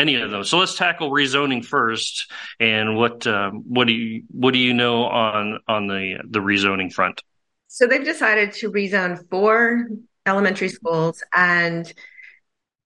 [0.00, 0.44] any of them.
[0.44, 2.30] So let's tackle rezoning first.
[2.58, 6.92] And what um, what do you what do you know on on the the rezoning
[6.92, 7.22] front?
[7.68, 9.88] So they've decided to rezone four
[10.26, 11.92] elementary schools and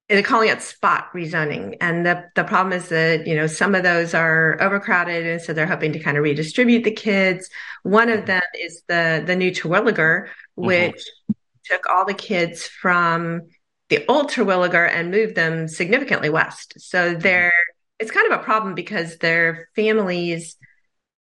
[0.08, 1.76] they're calling it spot rezoning.
[1.80, 5.26] And the, the problem is that, you know, some of those are overcrowded.
[5.26, 7.48] And so they're hoping to kind of redistribute the kids.
[7.82, 11.32] One of them is the, the new Terwilliger, which mm-hmm.
[11.64, 13.48] took all the kids from
[13.94, 16.74] the old Terwilliger and moved them significantly west.
[16.78, 17.20] So mm-hmm.
[17.20, 17.52] they're,
[17.98, 20.56] it's kind of a problem because their families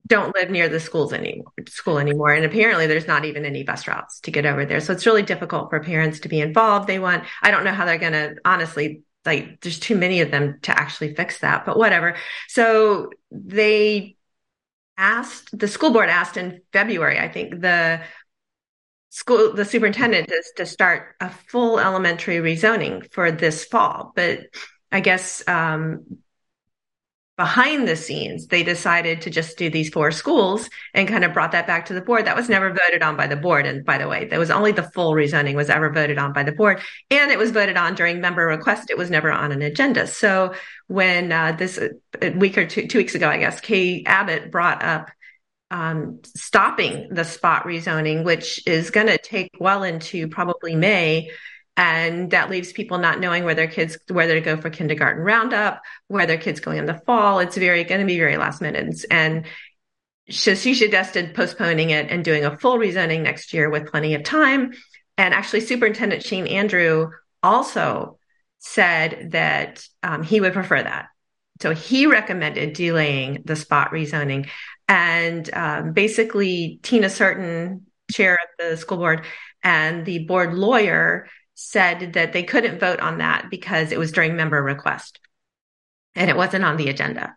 [0.06, 2.32] don't live near the schools anymore, school anymore.
[2.32, 4.80] And apparently there's not even any bus routes to get over there.
[4.80, 6.86] So it's really difficult for parents to be involved.
[6.86, 10.30] They want, I don't know how they're going to honestly, like there's too many of
[10.30, 12.16] them to actually fix that, but whatever.
[12.48, 14.16] So they
[14.96, 18.00] asked, the school board asked in February, I think the
[19.10, 24.40] school the superintendent is to start a full elementary rezoning for this fall but
[24.92, 26.04] i guess um,
[27.36, 31.52] behind the scenes they decided to just do these four schools and kind of brought
[31.52, 32.24] that back to the board.
[32.24, 34.72] That was never voted on by the board and by the way that was only
[34.72, 37.94] the full rezoning was ever voted on by the board and it was voted on
[37.94, 38.90] during member request.
[38.90, 40.06] It was never on an agenda.
[40.06, 40.54] So
[40.86, 41.78] when uh, this
[42.22, 45.10] a week or two, two weeks ago i guess kay abbott brought up
[45.70, 51.30] um, stopping the spot rezoning, which is going to take well into probably May.
[51.76, 55.82] And that leaves people not knowing where their kids, whether to go for kindergarten roundup,
[56.08, 57.40] where their kids going in the fall.
[57.40, 59.04] It's very going to be very last minute.
[59.10, 59.44] And
[60.30, 64.22] so she suggested postponing it and doing a full rezoning next year with plenty of
[64.22, 64.72] time.
[65.18, 67.10] And actually, Superintendent Shane Andrew
[67.42, 68.18] also
[68.58, 71.06] said that um, he would prefer that.
[71.60, 74.48] So he recommended delaying the spot rezoning.
[74.88, 79.24] And um, basically, Tina Certain, chair of the school board,
[79.62, 84.36] and the board lawyer said that they couldn't vote on that because it was during
[84.36, 85.18] member request
[86.14, 87.36] and it wasn't on the agenda,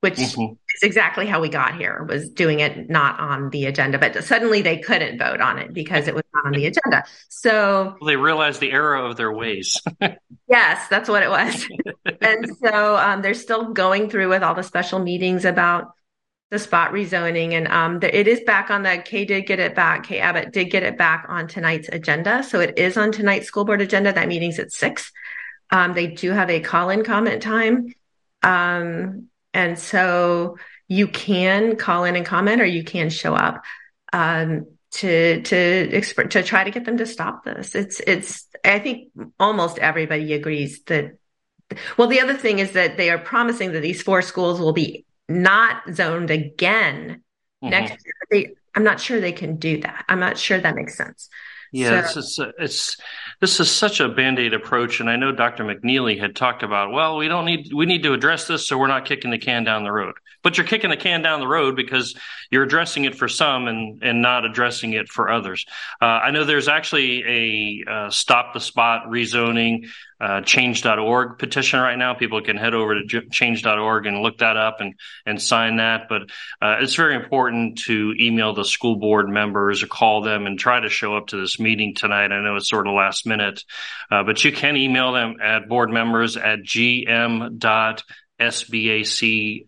[0.00, 0.52] which mm-hmm.
[0.52, 4.62] is exactly how we got here was doing it not on the agenda, but suddenly
[4.62, 7.04] they couldn't vote on it because it was not on the agenda.
[7.28, 9.80] So well, they realized the error of their ways.
[10.48, 11.68] yes, that's what it was.
[12.20, 15.92] and so um, they're still going through with all the special meetings about
[16.54, 17.52] the spot rezoning.
[17.52, 20.04] And um, the, it is back on the Kay did get it back.
[20.04, 22.44] Kay Abbott did get it back on tonight's agenda.
[22.44, 24.12] So it is on tonight's school board agenda.
[24.12, 25.12] That meeting's at six.
[25.70, 27.92] Um, they do have a call in comment time.
[28.42, 33.64] Um, and so you can call in and comment or you can show up
[34.12, 37.74] um, to to exp- to try to get them to stop this.
[37.74, 39.08] It's it's I think
[39.40, 41.18] almost everybody agrees that
[41.96, 45.04] well, the other thing is that they are promising that these four schools will be
[45.28, 47.22] not zoned again
[47.62, 47.70] mm-hmm.
[47.70, 48.14] next year.
[48.30, 50.04] They, I'm not sure they can do that.
[50.08, 51.28] I'm not sure that makes sense.
[51.72, 52.96] Yeah, so, it's, it's
[53.40, 55.64] this is such a band-aid approach, and I know Dr.
[55.64, 56.92] McNealy had talked about.
[56.92, 59.64] Well, we don't need we need to address this, so we're not kicking the can
[59.64, 60.14] down the road.
[60.44, 62.14] But you're kicking the can down the road because
[62.50, 65.66] you're addressing it for some and and not addressing it for others.
[66.00, 67.24] Uh, I know there's actually
[67.86, 69.86] a uh, stop the spot rezoning
[70.24, 72.14] uh, change.org petition right now.
[72.14, 74.94] People can head over to change.org and look that up and,
[75.26, 76.08] and sign that.
[76.08, 76.22] But
[76.62, 80.80] uh, it's very important to email the school board members or call them and try
[80.80, 82.32] to show up to this meeting tonight.
[82.32, 83.62] I know it's sort of last minute,
[84.10, 87.58] uh, but you can email them at board members at gm
[88.48, 89.64] sbac.edu.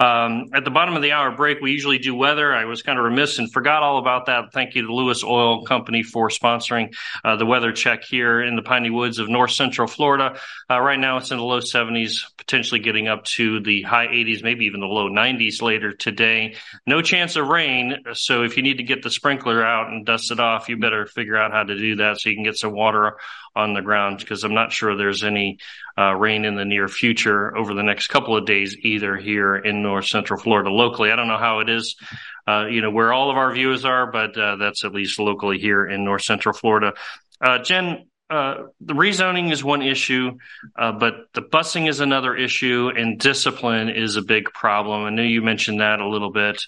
[0.00, 2.54] Um, at the bottom of the hour break, we usually do weather.
[2.54, 4.52] I was kind of remiss and forgot all about that.
[4.52, 8.62] Thank you to Lewis Oil Company for sponsoring uh, the weather check here in the
[8.62, 10.38] piney woods of north central Florida.
[10.70, 14.42] Uh, right now, it's in the low 70s, potentially getting up to the high 80s,
[14.42, 16.56] maybe even the low 90s later today.
[16.86, 17.98] No chance of rain.
[18.14, 21.06] So if you need to get the sprinkler out and dust it off, you better
[21.06, 23.16] figure out how to do that so you can get some water
[23.54, 25.58] on the ground because I'm not sure there's any
[25.98, 29.82] uh, rain in the near future over the next couple of days either here in
[29.82, 31.10] North Central Florida locally.
[31.10, 31.96] I don't know how it is,
[32.48, 35.58] uh, you know, where all of our viewers are, but uh, that's at least locally
[35.58, 36.94] here in North Central Florida.
[37.40, 40.38] Uh, Jen, uh, the rezoning is one issue,
[40.74, 45.04] uh, but the busing is another issue, and discipline is a big problem.
[45.04, 46.62] I know you mentioned that a little bit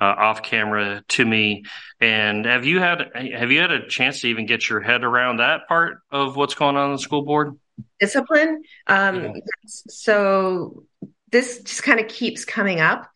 [0.00, 1.64] uh, off camera to me.
[2.00, 5.36] And have you had have you had a chance to even get your head around
[5.36, 7.58] that part of what's going on in the school board?
[7.98, 8.62] Discipline.
[8.86, 9.32] Um, yeah.
[9.66, 10.84] So
[11.30, 13.10] this just kind of keeps coming up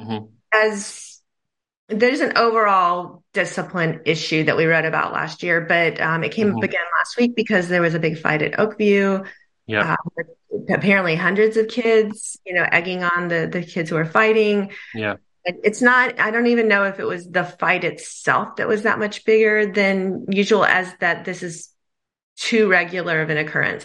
[0.00, 0.24] mm-hmm.
[0.54, 1.13] as
[1.88, 6.48] there's an overall discipline issue that we read about last year, but um, it came
[6.48, 6.58] mm-hmm.
[6.58, 9.26] up again last week because there was a big fight at Oakview.
[9.66, 9.96] Yeah.
[10.18, 10.22] Uh,
[10.70, 14.72] apparently, hundreds of kids, you know, egging on the the kids who are fighting.
[14.94, 15.16] Yeah.
[15.44, 16.18] It's not.
[16.18, 19.70] I don't even know if it was the fight itself that was that much bigger
[19.70, 21.68] than usual, as that this is
[22.36, 23.84] too regular of an occurrence.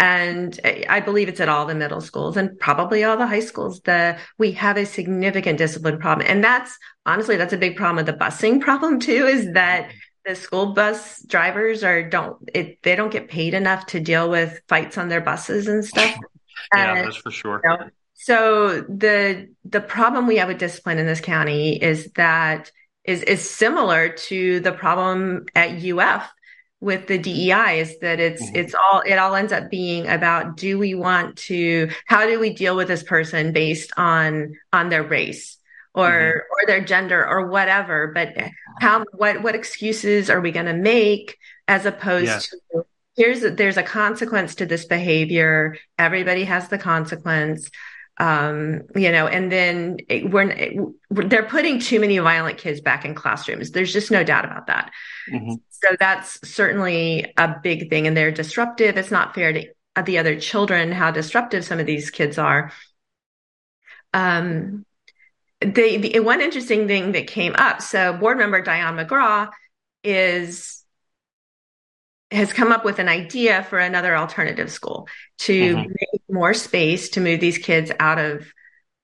[0.00, 3.80] And I believe it's at all the middle schools and probably all the high schools
[3.80, 6.26] that we have a significant discipline problem.
[6.26, 9.96] And that's honestly, that's a big problem with the busing problem too, is that mm-hmm.
[10.24, 14.58] the school bus drivers are don't it, they don't get paid enough to deal with
[14.68, 16.16] fights on their buses and stuff.
[16.74, 17.60] yeah, and, that's for sure.
[17.62, 22.72] You know, so the the problem we have with discipline in this county is that
[23.04, 26.26] is is similar to the problem at UF
[26.80, 28.56] with the DEI is that it's mm-hmm.
[28.56, 32.50] it's all it all ends up being about do we want to how do we
[32.50, 35.58] deal with this person based on on their race
[35.94, 36.38] or mm-hmm.
[36.38, 38.34] or their gender or whatever but
[38.80, 41.36] how what what excuses are we going to make
[41.68, 42.48] as opposed yes.
[42.48, 42.84] to
[43.16, 47.70] here's there's a consequence to this behavior everybody has the consequence
[48.20, 53.06] um, you know, and then it, we're, it, they're putting too many violent kids back
[53.06, 53.70] in classrooms.
[53.70, 54.92] There's just no doubt about that.
[55.32, 55.54] Mm-hmm.
[55.70, 58.98] So that's certainly a big thing, and they're disruptive.
[58.98, 62.72] It's not fair to the other children how disruptive some of these kids are.
[64.12, 64.84] Um,
[65.62, 67.80] the, the one interesting thing that came up.
[67.80, 69.48] So board member Diyonne McGraw
[70.04, 70.84] is
[72.30, 75.08] has come up with an idea for another alternative school
[75.38, 75.92] to mm-hmm.
[76.32, 78.46] More space to move these kids out of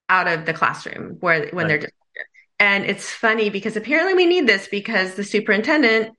[0.09, 1.67] out of the classroom where when right.
[1.67, 1.93] they're disruptive.
[2.59, 6.15] And it's funny because apparently we need this because the superintendent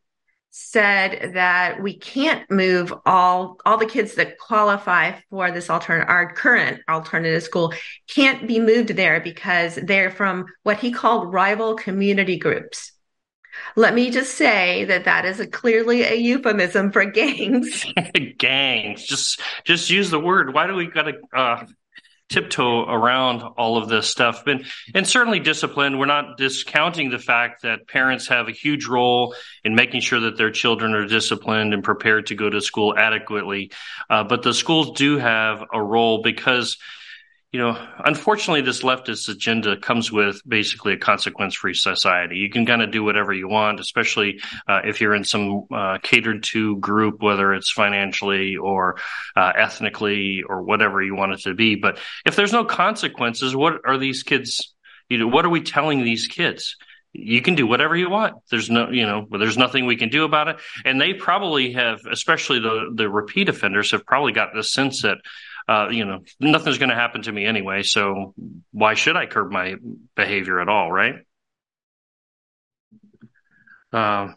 [0.50, 6.32] said that we can't move all all the kids that qualify for this alternate our
[6.32, 7.72] current alternative school
[8.08, 12.92] can't be moved there because they're from what he called rival community groups
[13.76, 17.86] let me just say that that is a clearly a euphemism for gangs.
[18.38, 19.04] gangs.
[19.04, 20.52] Just just use the word.
[20.54, 21.64] Why do we got to uh,
[22.28, 24.46] tiptoe around all of this stuff?
[24.46, 25.98] And and certainly discipline.
[25.98, 29.34] We're not discounting the fact that parents have a huge role
[29.64, 33.70] in making sure that their children are disciplined and prepared to go to school adequately.
[34.10, 36.78] Uh, but the schools do have a role because
[37.52, 42.36] you know, unfortunately, this leftist agenda comes with basically a consequence free society.
[42.36, 45.96] You can kind of do whatever you want, especially uh, if you're in some uh,
[46.02, 48.98] catered to group, whether it's financially or
[49.34, 51.74] uh, ethnically or whatever you want it to be.
[51.74, 54.74] But if there's no consequences, what are these kids?
[55.08, 56.76] You know, what are we telling these kids?
[57.14, 58.36] you can do whatever you want.
[58.50, 60.56] There's no, you know, there's nothing we can do about it.
[60.84, 65.18] And they probably have, especially the the repeat offenders, have probably got the sense that
[65.68, 67.82] uh, you know, nothing's going to happen to me anyway.
[67.82, 68.34] So
[68.72, 69.74] why should I curb my
[70.16, 71.16] behavior at all, right?
[73.92, 74.32] Uh,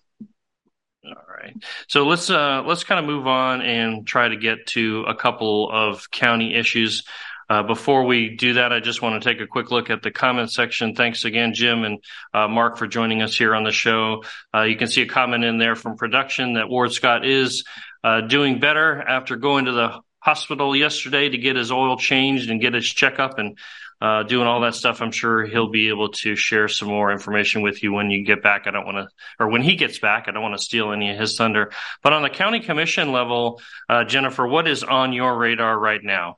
[1.03, 1.55] all right.
[1.87, 5.69] So let's uh, let's kind of move on and try to get to a couple
[5.71, 7.03] of county issues.
[7.49, 10.11] Uh, before we do that, I just want to take a quick look at the
[10.11, 10.95] comment section.
[10.95, 11.99] Thanks again, Jim and
[12.33, 14.23] uh, Mark, for joining us here on the show.
[14.55, 17.65] Uh, you can see a comment in there from production that Ward Scott is
[18.05, 22.61] uh, doing better after going to the hospital yesterday to get his oil changed and
[22.61, 23.57] get his checkup and
[23.99, 25.01] uh, doing all that stuff.
[25.01, 28.41] I'm sure he'll be able to share some more information with you when you get
[28.41, 28.65] back.
[28.65, 29.07] I don't want to,
[29.39, 31.71] or when he gets back, I don't want to steal any of his thunder.
[32.01, 36.37] But on the county commission level, uh, Jennifer, what is on your radar right now?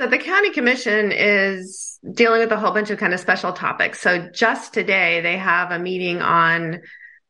[0.00, 4.00] So the county commission is dealing with a whole bunch of kind of special topics.
[4.00, 6.80] So just today they have a meeting on,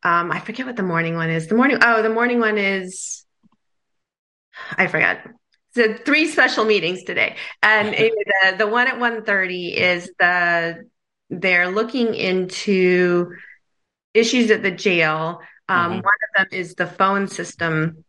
[0.02, 1.48] um, I forget what the morning one is.
[1.48, 3.21] The morning, oh, the morning one is
[4.76, 5.18] I forgot.
[5.74, 10.88] So three special meetings today, and the the one at one thirty is the
[11.30, 13.32] they're looking into
[14.14, 15.40] issues at the jail.
[15.68, 15.92] Um, mm-hmm.
[15.94, 18.04] One of them is the phone system.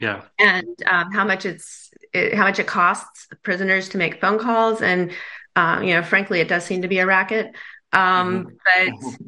[0.00, 4.38] Yeah, and um, how much it's it, how much it costs prisoners to make phone
[4.38, 5.12] calls, and
[5.54, 7.54] um, you know, frankly, it does seem to be a racket.
[7.92, 8.54] Um, mm-hmm.
[8.64, 9.26] But mm-hmm.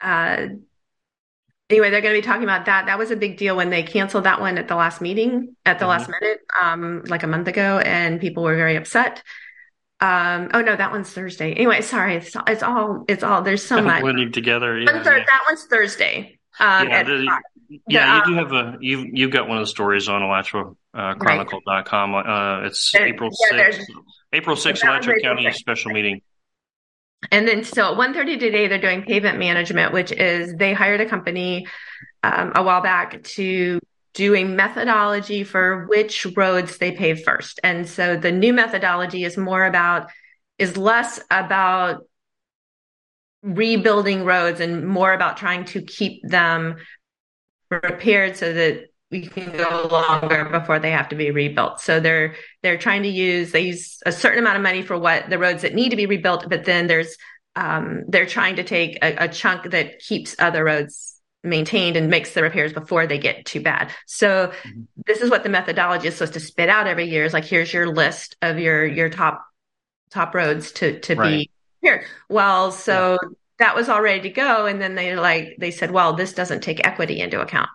[0.00, 0.54] uh,
[1.70, 2.86] anyway, they're going to be talking about that.
[2.86, 5.78] That was a big deal when they canceled that one at the last meeting, at
[5.78, 5.88] the Mhm.
[5.88, 9.22] last minute, um, like a month ago, and people were very upset.
[10.00, 11.52] Um, oh no, that one's Thursday.
[11.54, 13.42] Anyway, sorry, it's, it's all, it's all.
[13.42, 14.00] There's so much.
[14.00, 14.78] Blending together.
[14.78, 15.02] Yeah, yeah.
[15.02, 16.38] That one's Thursday.
[16.60, 17.40] Um, Yeah, the-
[17.88, 20.72] yeah, The, you do have a you've you've got one of the stories on Alachua
[20.94, 22.14] uh, Chronicle.com.
[22.14, 23.90] Uh, it's There- April yeah, sixth.
[24.32, 26.20] April sixth, that Alachua County special meeting.
[27.30, 31.06] And then so at 1.30 today, they're doing pavement management, which is they hired a
[31.06, 31.66] company
[32.22, 33.80] um, a while back to
[34.14, 37.60] do a methodology for which roads they pave first.
[37.62, 40.10] And so the new methodology is more about,
[40.58, 42.02] is less about
[43.42, 46.76] rebuilding roads and more about trying to keep them
[47.70, 51.80] repaired so that we can go longer before they have to be rebuilt.
[51.80, 55.30] So they're they're trying to use they use a certain amount of money for what
[55.30, 57.16] the roads that need to be rebuilt, but then there's
[57.56, 62.34] um, they're trying to take a, a chunk that keeps other roads maintained and makes
[62.34, 63.90] the repairs before they get too bad.
[64.06, 64.52] So
[65.06, 67.24] this is what the methodology is supposed to spit out every year.
[67.24, 69.44] Is like here's your list of your your top
[70.10, 71.30] top roads to to Right.
[71.30, 71.50] be
[71.82, 72.06] repaired.
[72.28, 73.18] Well, so
[73.58, 76.60] that was all ready to go, and then they like they said, well, this doesn't
[76.62, 77.70] take equity into account.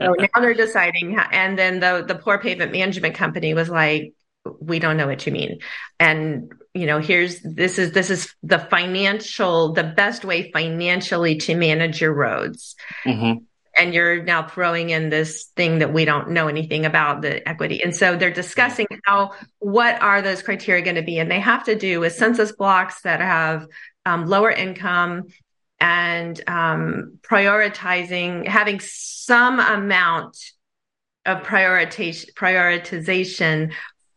[0.00, 4.14] So now they're deciding, how, and then the the poor pavement management company was like,
[4.60, 5.60] we don't know what you mean,
[6.00, 11.54] and you know, here's this is this is the financial the best way financially to
[11.54, 13.34] manage your roads, hmm
[13.74, 17.82] and you're now throwing in this thing that we don't know anything about the equity,
[17.82, 21.64] and so they're discussing how what are those criteria going to be, and they have
[21.64, 23.66] to do with census blocks that have
[24.04, 25.24] um, lower income
[25.82, 30.38] and um, prioritizing having some amount
[31.26, 33.72] of prioritization prioritization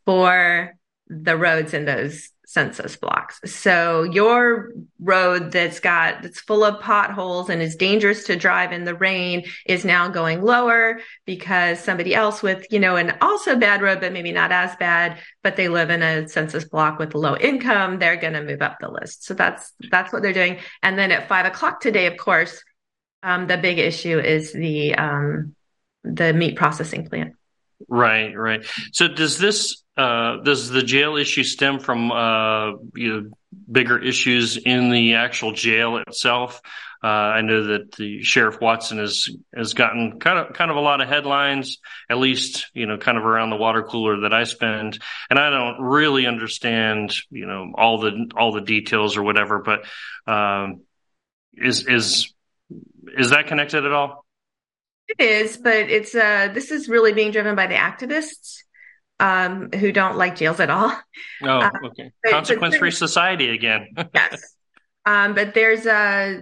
[0.06, 0.76] for
[1.08, 3.40] the roads in those census blocks.
[3.46, 8.86] So your road that's got that's full of potholes and is dangerous to drive in
[8.86, 13.82] the rain is now going lower because somebody else with, you know, an also bad
[13.82, 17.36] road but maybe not as bad, but they live in a census block with low
[17.36, 19.26] income, they're going to move up the list.
[19.26, 20.60] So that's that's what they're doing.
[20.82, 22.64] And then at five o'clock today, of course,
[23.24, 25.56] um, the big issue is the um,
[26.04, 27.34] the meat processing plant.
[27.88, 28.66] Right, right.
[28.92, 33.30] So does this uh, does the jail issue stem from uh, you know
[33.72, 36.62] bigger issues in the actual jail itself?
[37.02, 40.82] Uh, I know that the sheriff Watson has has gotten kind of kind of a
[40.82, 41.78] lot of headlines,
[42.10, 45.50] at least you know, kind of around the water cooler that I spend, and I
[45.50, 49.60] don't really understand you know all the all the details or whatever.
[49.60, 49.86] But
[50.30, 50.82] um,
[51.54, 52.34] is is
[53.18, 54.26] is that connected at all?
[55.08, 58.65] It is, but it's uh this is really being driven by the activists
[59.20, 60.92] um who don't like jails at all.
[61.44, 62.12] Oh, Uh, okay.
[62.24, 63.88] but- Consequence free society again.
[64.14, 64.56] yes.
[65.06, 66.42] Um, but there's a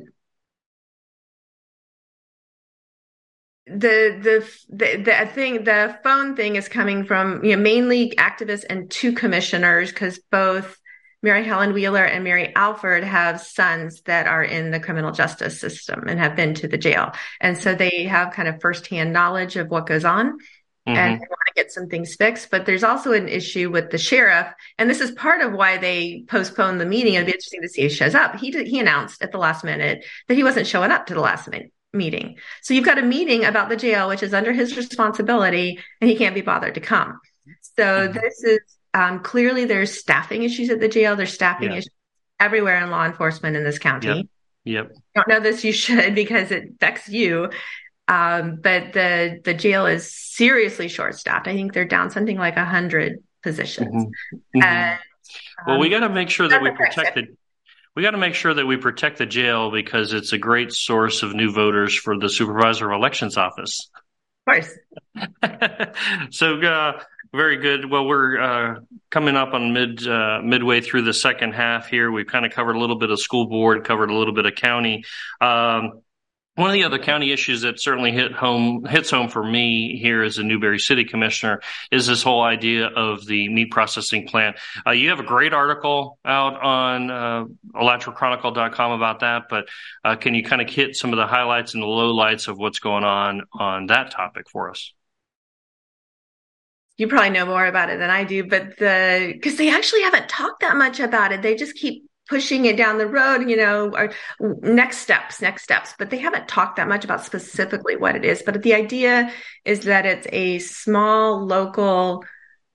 [3.66, 8.66] the the the the thing the phone thing is coming from you know mainly activists
[8.70, 10.78] and two commissioners because both
[11.26, 16.20] Marihelen Wheeler and Mary Alford have sons that are in the criminal justice system and
[16.20, 19.86] have been to the jail, and so they have kind of firsthand knowledge of what
[19.88, 20.38] goes on
[20.86, 21.20] and Mhm.
[21.20, 22.50] they want to get some things fixed.
[22.52, 26.24] But there's also an issue with the sheriff, and this is part of why they
[26.28, 27.14] postponed the meeting.
[27.14, 28.36] It'd be interesting to see if he shows up.
[28.38, 31.22] He did, he announced at the last minute that he wasn't showing up to the
[31.22, 32.38] last minute meeting.
[32.62, 36.16] So you've got a meeting about the jail, which is under his responsibility, and he
[36.18, 37.20] can't be bothered to come.
[37.78, 38.60] So this is
[38.96, 41.16] um, clearly there's staffing issues at the jail.
[41.16, 41.78] There's staffing Yeah.
[41.78, 41.90] issues
[42.40, 44.28] everywhere in law enforcement in this county
[44.66, 44.92] Yep.
[45.16, 47.50] don't know this, you should because it affects you.
[48.08, 51.48] Um, but the the jail is seriously short staffed.
[51.48, 54.12] I think they're down something like a hundred positions.
[54.56, 54.64] Mhm.
[54.64, 55.00] And,
[55.68, 57.28] Well, we um, got to make sure that we protect the.
[57.96, 61.22] We got to make sure that we protect the jail because it's a great source
[61.22, 63.90] of new voters for the supervisor of elections office.
[64.48, 64.78] Of course.
[66.32, 67.00] so uh,
[67.34, 67.90] very good.
[67.90, 68.76] Well, we're uh,
[69.10, 72.12] coming up on mid uh, midway through the second half here.
[72.12, 74.54] We've kind of covered a little bit of school board, covered a little bit of
[74.56, 75.04] county.
[75.42, 76.03] Um,
[76.56, 80.22] one of the other county issues that certainly hit home hits home for me here
[80.22, 84.58] as a Newberry City Commissioner is this whole idea of the meat processing plant.
[84.86, 89.68] Uh, you have a great article out on uh, alachuachronicle.com about that, but
[90.06, 92.80] uh, can you kind of hit some of the highlights and the lowlights of what's
[92.80, 94.94] going on on that topic for us?
[96.96, 100.30] you probably know more about it than I do, but the because they actually haven't
[100.30, 101.42] talked that much about it.
[101.42, 105.94] They just keep pushing it down the road, you know, or next steps, next steps,
[105.98, 108.42] but they haven't talked that much about specifically what it is.
[108.42, 109.32] But the idea
[109.66, 112.24] is that it's a small local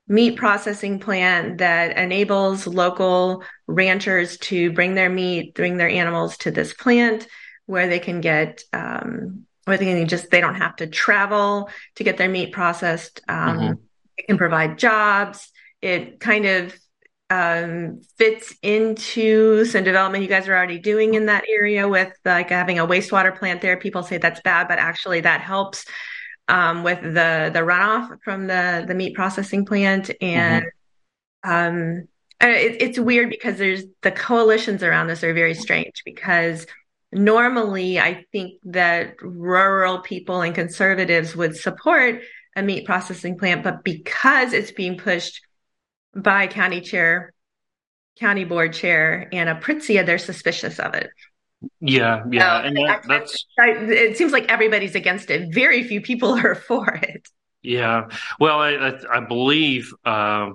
[0.07, 6.51] meat processing plant that enables local ranchers to bring their meat, bring their animals to
[6.51, 7.27] this plant
[7.65, 12.03] where they can get um, where they can just they don't have to travel to
[12.03, 13.21] get their meat processed.
[13.27, 13.73] Um, mm-hmm.
[14.17, 15.51] It can provide jobs.
[15.81, 16.75] It kind of
[17.29, 22.49] um, fits into some development you guys are already doing in that area with like
[22.49, 23.77] having a wastewater plant there.
[23.77, 25.85] People say that's bad, but actually that helps
[26.47, 30.63] um, with the the runoff from the the meat processing plant and.
[30.65, 30.69] Mm-hmm.
[31.41, 32.07] Um,
[32.41, 36.65] it, it's weird because there's the coalitions around this are very strange because
[37.11, 42.21] normally I think that rural people and conservatives would support
[42.55, 45.41] a meat processing plant, but because it's being pushed
[46.15, 47.33] by county chair,
[48.19, 51.09] county board chair Anna Prizzia, they're suspicious of it.
[51.81, 53.45] Yeah, yeah, and that, that's.
[53.57, 55.53] it seems like everybody's against it.
[55.53, 57.27] Very few people are for it.
[57.61, 58.07] Yeah,
[58.39, 59.93] well, I I, I believe.
[60.05, 60.51] Uh,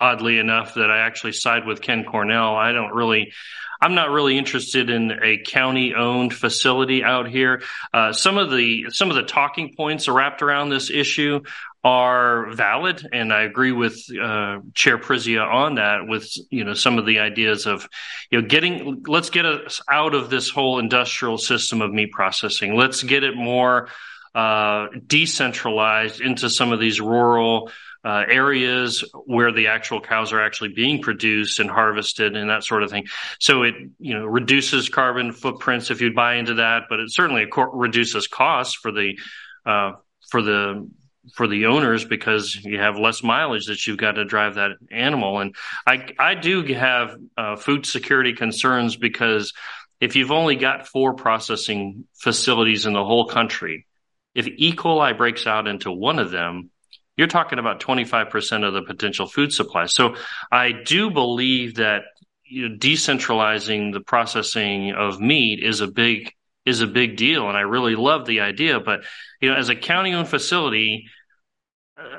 [0.00, 2.54] oddly enough, that I actually side with Ken Cornell.
[2.54, 3.32] I don't really,
[3.80, 7.62] I'm not really interested in a county owned facility out here.
[7.92, 11.40] Uh, some of the some of the talking points are wrapped around this issue
[11.84, 16.08] are valid, and I agree with uh, Chair Prizzia on that.
[16.08, 17.88] With you know some of the ideas of
[18.30, 22.76] you know getting let's get us out of this whole industrial system of meat processing.
[22.76, 23.88] Let's get it more
[24.34, 27.70] uh, decentralized into some of these rural
[28.04, 32.82] uh, areas where the actual cows are actually being produced and harvested and that sort
[32.82, 33.06] of thing.
[33.38, 37.46] So it you know reduces carbon footprints if you buy into that, but it certainly
[37.72, 39.18] reduces costs for the
[39.64, 39.92] uh,
[40.30, 40.88] for the
[41.34, 45.40] for the owners because you have less mileage that you've got to drive that animal.
[45.40, 45.54] And
[45.86, 49.52] I I do have uh, food security concerns because
[50.00, 53.86] if you've only got four processing facilities in the whole country,
[54.34, 54.74] if E.
[54.74, 56.70] coli breaks out into one of them,
[57.16, 59.86] you're talking about 25% of the potential food supply.
[59.86, 60.14] So
[60.52, 62.02] I do believe that
[62.44, 66.32] you know, decentralizing the processing of meat is a big
[66.64, 68.78] is a big deal, and I really love the idea.
[68.78, 69.00] But
[69.40, 71.17] you know, as a county-owned facility, uh,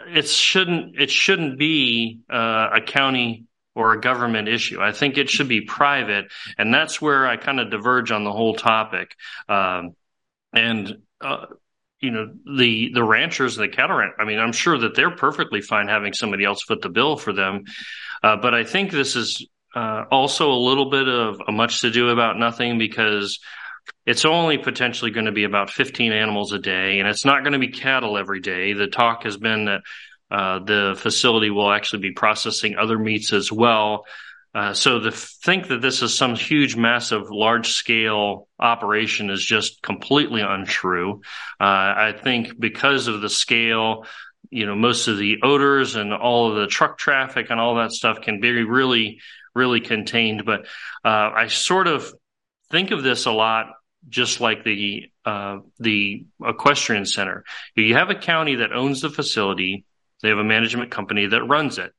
[0.08, 4.82] it shouldn't it shouldn't be uh, a county or a government issue.
[4.82, 8.32] I think it should be private, and that's where I kind of diverge on the
[8.32, 9.16] whole topic.
[9.48, 9.96] Um,
[10.54, 11.46] and uh,
[12.00, 14.14] you know the the ranchers and the cattle ranch.
[14.20, 17.34] I mean, I'm sure that they're perfectly fine having somebody else foot the bill for
[17.34, 17.66] them,
[18.24, 21.92] uh, but I think this is uh, also a little bit of a much to
[21.92, 23.40] do about nothing because
[24.06, 27.54] it's only potentially going to be about 15 animals a day, and it's not going
[27.54, 28.74] to be cattle every day.
[28.74, 29.82] The talk has been that
[30.32, 34.06] uh, the facility will actually be processing other meats as well.
[34.54, 39.82] Uh, so to think that this is some huge, massive, large scale operation is just
[39.82, 41.22] completely untrue.
[41.60, 44.06] Uh, I think because of the scale,
[44.50, 47.92] you know, most of the odors and all of the truck traffic and all that
[47.92, 49.20] stuff can be really,
[49.54, 50.46] really contained.
[50.46, 50.62] But
[51.06, 52.12] uh, I sort of
[52.72, 53.68] think of this a lot
[54.08, 57.43] just like the uh, the equestrian center.
[57.76, 59.86] You have a county that owns the facility.
[60.22, 61.93] They have a management company that runs it.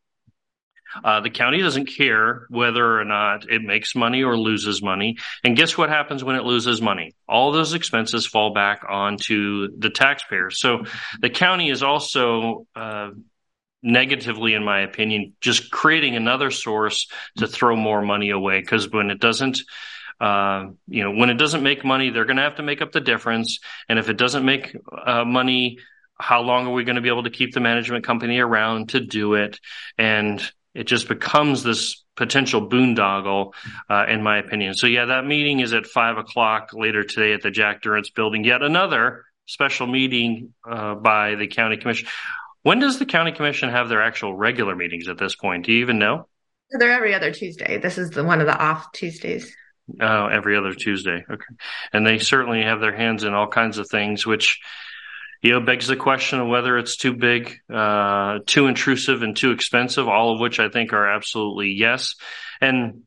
[1.04, 5.16] Uh, the county doesn't care whether or not it makes money or loses money.
[5.44, 7.14] And guess what happens when it loses money?
[7.28, 10.60] All those expenses fall back onto the taxpayers.
[10.60, 10.84] So
[11.20, 13.10] the county is also uh,
[13.82, 18.60] negatively, in my opinion, just creating another source to throw more money away.
[18.60, 19.60] Because when it doesn't,
[20.20, 22.92] uh, you know, when it doesn't make money, they're going to have to make up
[22.92, 23.58] the difference.
[23.88, 25.78] And if it doesn't make uh, money,
[26.18, 29.00] how long are we going to be able to keep the management company around to
[29.00, 29.58] do it?
[29.96, 30.42] And
[30.74, 33.54] it just becomes this potential boondoggle,
[33.88, 34.74] uh, in my opinion.
[34.74, 38.44] So yeah, that meeting is at five o'clock later today at the Jack Durrance building.
[38.44, 42.08] Yet another special meeting uh, by the county commission.
[42.62, 45.64] When does the county commission have their actual regular meetings at this point?
[45.64, 46.28] Do you even know?
[46.78, 47.78] They're every other Tuesday.
[47.78, 49.56] This is the one of the off Tuesdays.
[50.00, 51.24] Oh, every other Tuesday.
[51.30, 51.54] Okay.
[51.92, 54.60] And they certainly have their hands in all kinds of things, which
[55.42, 59.52] you know, begs the question of whether it's too big, uh, too intrusive, and too
[59.52, 60.06] expensive.
[60.06, 62.16] All of which I think are absolutely yes.
[62.60, 63.04] And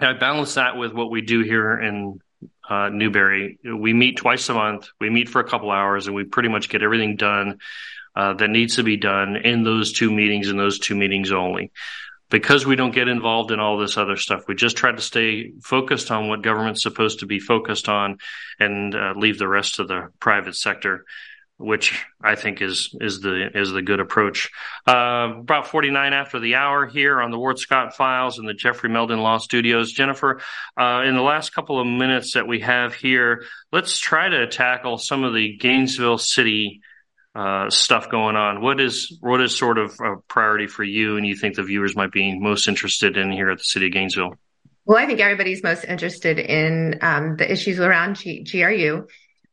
[0.00, 2.20] I balance that with what we do here in
[2.68, 3.58] uh, Newberry.
[3.62, 4.88] We meet twice a month.
[5.00, 7.58] We meet for a couple hours, and we pretty much get everything done
[8.14, 11.72] uh, that needs to be done in those two meetings and those two meetings only.
[12.28, 15.52] Because we don't get involved in all this other stuff, we just try to stay
[15.62, 18.18] focused on what government's supposed to be focused on,
[18.58, 21.04] and uh, leave the rest to the private sector
[21.58, 24.50] which I think is is the is the good approach.
[24.86, 28.90] Uh, about 49 after the hour here on the Ward Scott Files and the Jeffrey
[28.90, 29.92] Meldon Law Studios.
[29.92, 30.40] Jennifer,
[30.78, 34.98] uh, in the last couple of minutes that we have here, let's try to tackle
[34.98, 36.82] some of the Gainesville City
[37.36, 38.62] uh, stuff going on.
[38.62, 41.94] What is what is sort of a priority for you, and you think the viewers
[41.94, 44.34] might be most interested in here at the City of Gainesville?
[44.84, 49.06] Well, I think everybody's most interested in um, the issues around G- GRU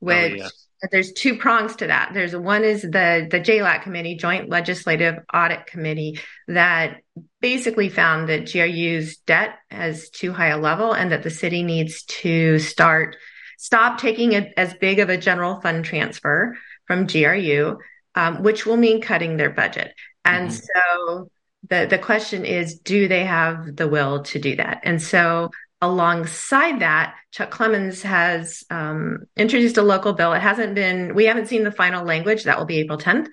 [0.03, 0.67] which oh, yes.
[0.91, 2.11] there's two prongs to that.
[2.13, 6.19] There's one is the the JLAC committee, Joint Legislative Audit Committee,
[6.49, 6.97] that
[7.39, 12.03] basically found that GRU's debt has too high a level and that the city needs
[12.03, 13.15] to start
[13.57, 16.57] stop taking it as big of a general fund transfer
[16.93, 17.79] from GRU,
[18.15, 19.93] um, which will mean cutting their budget.
[20.23, 20.59] And mm-hmm.
[20.59, 21.31] so
[21.69, 24.81] the the question is, do they have the will to do that?
[24.83, 25.49] And so
[25.81, 30.33] alongside that, Chuck Clemons has um, introduced a local bill.
[30.33, 32.43] It hasn't been, we haven't seen the final language.
[32.43, 33.27] That will be April 10th.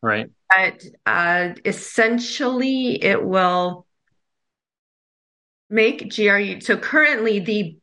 [0.00, 0.28] Right.
[0.48, 3.86] But uh, essentially, it will
[5.70, 6.60] make GRU.
[6.60, 7.76] So currently, the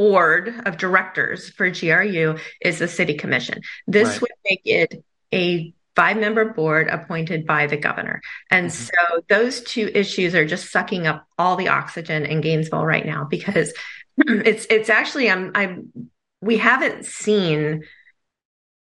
[0.00, 3.60] board of directors for GRU is the city commission.
[3.86, 4.20] This right.
[4.22, 8.22] would make it a five member board appointed by the governor.
[8.50, 8.84] And mm-hmm.
[8.84, 13.24] so those two issues are just sucking up all the oxygen in Gainesville right now
[13.24, 13.74] because
[14.16, 15.92] it's it's actually I'm I'm
[16.40, 17.82] we haven't seen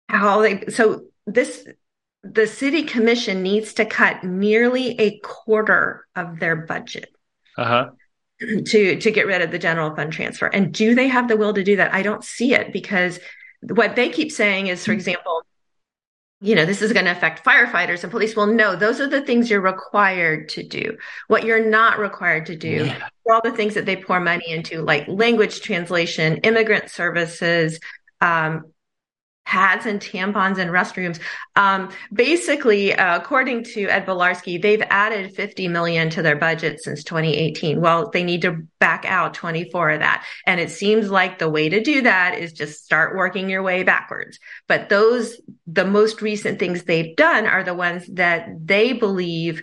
[0.08, 1.68] how they so this
[2.24, 7.14] the city commission needs to cut nearly a quarter of their budget.
[7.58, 7.90] Uh-huh
[8.66, 11.54] to to get rid of the general fund transfer and do they have the will
[11.54, 13.20] to do that i don't see it because
[13.62, 15.44] what they keep saying is for example
[16.44, 18.36] you know, this is going to affect firefighters and police.
[18.36, 20.98] Well, no, those are the things you're required to do.
[21.28, 23.08] What you're not required to do yeah.
[23.30, 27.80] all the things that they pour money into, like language translation, immigrant services,
[28.22, 28.71] um,
[29.46, 31.20] pads and tampons in restrooms.
[31.56, 37.04] Um, basically, uh, according to Ed Bielarski, they've added 50 million to their budget since
[37.04, 37.82] 2018.
[37.82, 40.26] Well, they need to back out 24 of that.
[40.46, 43.84] And it seems like the way to do that is just start working your way
[43.84, 44.40] backwards.
[44.68, 49.62] But those, the most recent things they've done are the ones that they believe,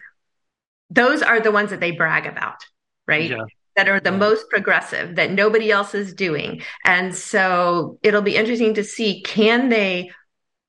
[0.90, 2.64] those are the ones that they brag about,
[3.06, 3.30] right?
[3.30, 3.44] Yeah
[3.78, 6.60] that are the most progressive that nobody else is doing.
[6.84, 10.10] And so it'll be interesting to see can they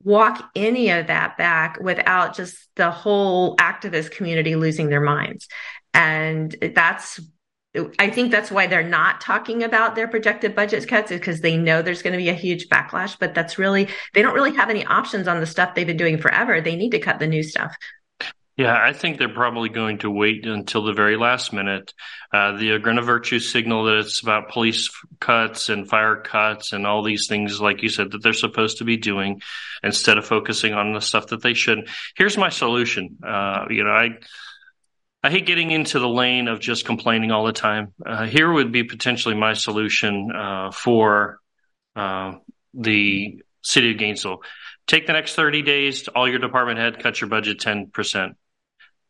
[0.04, 5.48] walk any of that back without just the whole activist community losing their minds.
[5.92, 7.20] And that's
[8.00, 11.58] I think that's why they're not talking about their projected budget cuts is because they
[11.58, 14.72] know there's going to be a huge backlash, but that's really, they don't really have
[14.72, 16.62] any options on the stuff they've been doing forever.
[16.62, 17.76] They need to cut the new stuff.
[18.60, 21.94] Yeah, I think they're probably going to wait until the very last minute.
[22.30, 24.90] Uh, the Agrena Virtue signal that it's about police
[25.22, 28.84] cuts and fire cuts and all these things, like you said, that they're supposed to
[28.84, 29.42] be doing
[29.82, 31.88] instead of focusing on the stuff that they should.
[32.18, 33.20] Here's my solution.
[33.26, 34.18] Uh, you know, I.
[35.22, 37.94] I hate getting into the lane of just complaining all the time.
[38.06, 41.40] Uh, here would be potentially my solution uh, for
[41.94, 42.36] uh,
[42.74, 44.40] the city of Gainesville.
[44.88, 48.36] Take the next 30 days, all your department head cut your budget 10%.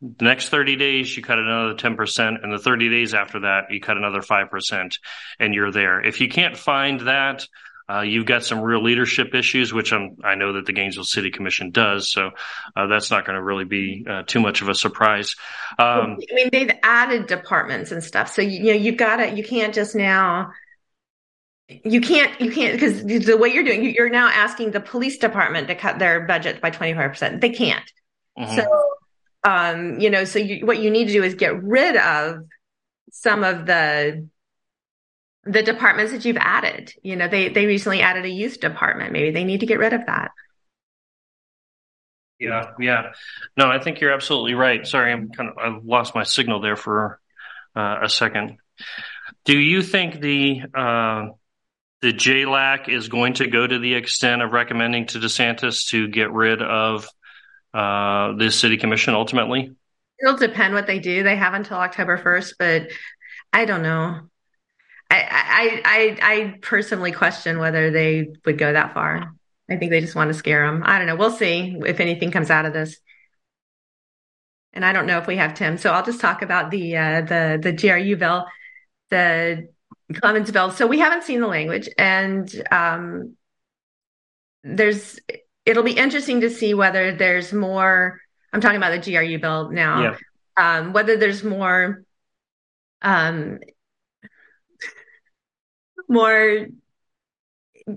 [0.02, 3.80] The next 30 days, you cut another 10%, and the 30 days after that, you
[3.80, 4.98] cut another 5%,
[5.38, 6.00] and you're there.
[6.00, 7.46] If you can't find that,
[7.90, 11.30] uh, you've got some real leadership issues, which I'm, i know that the Gainesville City
[11.30, 12.10] Commission does.
[12.10, 12.30] So
[12.76, 15.34] uh, that's not going to really be uh, too much of a surprise.
[15.78, 18.32] Um, I mean, they've added departments and stuff.
[18.32, 20.52] So, you know, you've got to, you can't just now,
[21.68, 25.66] you can't, you can't, because the way you're doing, you're now asking the police department
[25.68, 27.40] to cut their budget by 25%.
[27.40, 27.92] They can't.
[28.38, 28.54] Mm-hmm.
[28.54, 28.82] So,
[29.44, 32.44] um, you know, so you, what you need to do is get rid of
[33.12, 34.28] some of the
[35.44, 36.92] the departments that you've added.
[37.02, 39.12] You know, they they recently added a youth department.
[39.12, 40.32] Maybe they need to get rid of that.
[42.38, 43.12] Yeah, yeah.
[43.56, 44.86] No, I think you're absolutely right.
[44.86, 47.20] Sorry, I'm kind of I lost my signal there for
[47.76, 48.58] uh, a second.
[49.44, 51.26] Do you think the uh,
[52.02, 56.32] the JLAC is going to go to the extent of recommending to DeSantis to get
[56.32, 57.08] rid of
[57.74, 59.74] uh, this city commission ultimately?
[60.20, 61.22] It'll depend what they do.
[61.22, 62.90] They have until October 1st, but
[63.52, 64.20] I don't know.
[65.10, 69.32] I, I, I, I personally question whether they would go that far.
[69.68, 70.82] I think they just want to scare them.
[70.84, 71.16] I don't know.
[71.16, 72.96] We'll see if anything comes out of this.
[74.72, 77.20] And I don't know if we have Tim, so I'll just talk about the uh,
[77.22, 78.46] the the GRU bill,
[79.10, 79.68] the
[80.12, 80.70] Clemons bill.
[80.70, 83.36] So we haven't seen the language, and um,
[84.62, 85.18] there's
[85.64, 88.20] it'll be interesting to see whether there's more.
[88.52, 90.02] I'm talking about the GRU bill now.
[90.02, 90.16] Yeah.
[90.56, 92.02] Um, whether there's more,
[93.02, 93.60] um,
[96.08, 96.66] more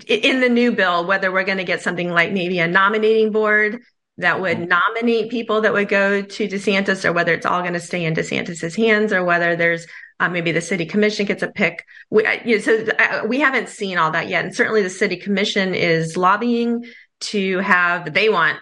[0.07, 3.82] in the new bill, whether we're going to get something like maybe a nominating board
[4.18, 4.70] that would mm-hmm.
[4.70, 8.14] nominate people that would go to DeSantis, or whether it's all going to stay in
[8.14, 9.88] DeSantis's hands, or whether there's
[10.20, 11.84] uh, maybe the city commission gets a pick.
[12.11, 14.89] We, uh, you know, so uh, we haven't seen all that yet, and certainly the
[14.89, 16.86] city commission is lobbying
[17.24, 18.57] to have, they want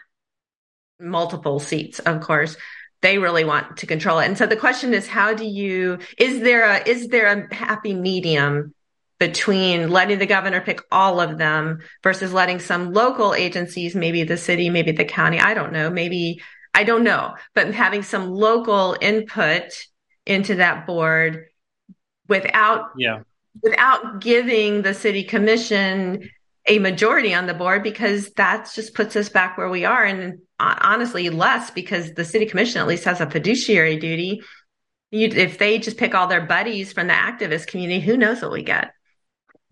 [0.99, 2.55] multiple seats, of course.
[3.01, 4.26] They really want to control it.
[4.26, 7.95] And so the question is, how do you, is there a, is there a happy
[7.95, 8.76] medium
[9.20, 14.38] between letting the governor pick all of them versus letting some local agencies, maybe the
[14.38, 16.41] city, maybe the county, I don't know, maybe
[16.74, 19.74] I don't know, but having some local input
[20.26, 21.45] into that board
[22.28, 23.20] without yeah
[23.62, 26.30] without giving the city commission
[26.68, 30.03] a majority on the board because that just puts us back where we are.
[30.03, 34.41] And honestly less because the city commission at least has a fiduciary duty.
[35.09, 38.51] You, if they just pick all their buddies from the activist community who knows what
[38.51, 38.91] we get?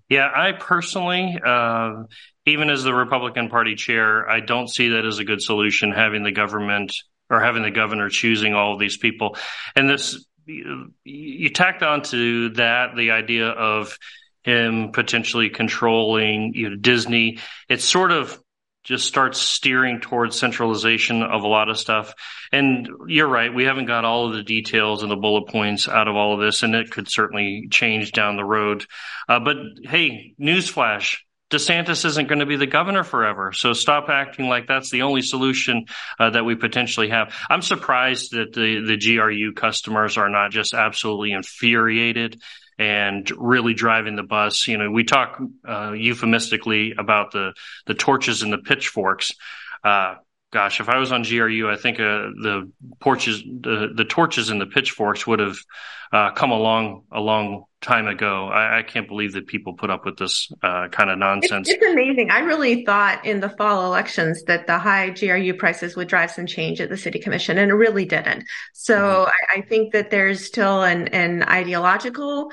[0.10, 2.04] Yeah i personally uh,
[2.46, 6.24] even as the republican party chair i don't see that as a good solution having
[6.24, 6.92] the government
[7.30, 9.38] or having the governor choosing all of these people.
[9.76, 13.98] And this you, you tacked onto that the idea of
[14.44, 17.40] him potentially controlling you know, Disney.
[17.68, 18.42] It sort of
[18.84, 22.14] just starts steering towards centralization of a lot of stuff.
[22.52, 26.08] And you're right, we haven't got all of the details and the bullet points out
[26.08, 28.86] of all of this, and it could certainly change down the road.
[29.28, 31.18] Uh, but hey, newsflash.
[31.52, 33.52] DeSantis isn't going to be the governor forever.
[33.54, 35.86] So stop acting like that's the only solution
[36.20, 37.34] uh, that we potentially have.
[37.50, 42.40] I'm surprised that the, the GRU customers are not just absolutely infuriated
[42.80, 44.68] and really driving the bus.
[44.68, 47.54] You know, we talk uh, euphemistically about the
[47.86, 49.34] the torches and the pitchforks.
[49.84, 50.16] Uh,
[50.52, 54.60] gosh, if I was on GRU, I think uh, the porches, the the torches and
[54.60, 55.58] the pitchforks would have
[56.12, 58.48] uh, come along a long time ago.
[58.48, 61.70] I, I, can't believe that people put up with this uh, kind of nonsense.
[61.70, 62.32] It's, it's, amazing.
[62.32, 66.48] I really thought in the fall elections that the high GRU prices would drive some
[66.48, 68.44] change at the city commission, and it really didn't.
[68.74, 69.30] So mm-hmm.
[69.30, 72.50] I, I, think that there's still an, an ideological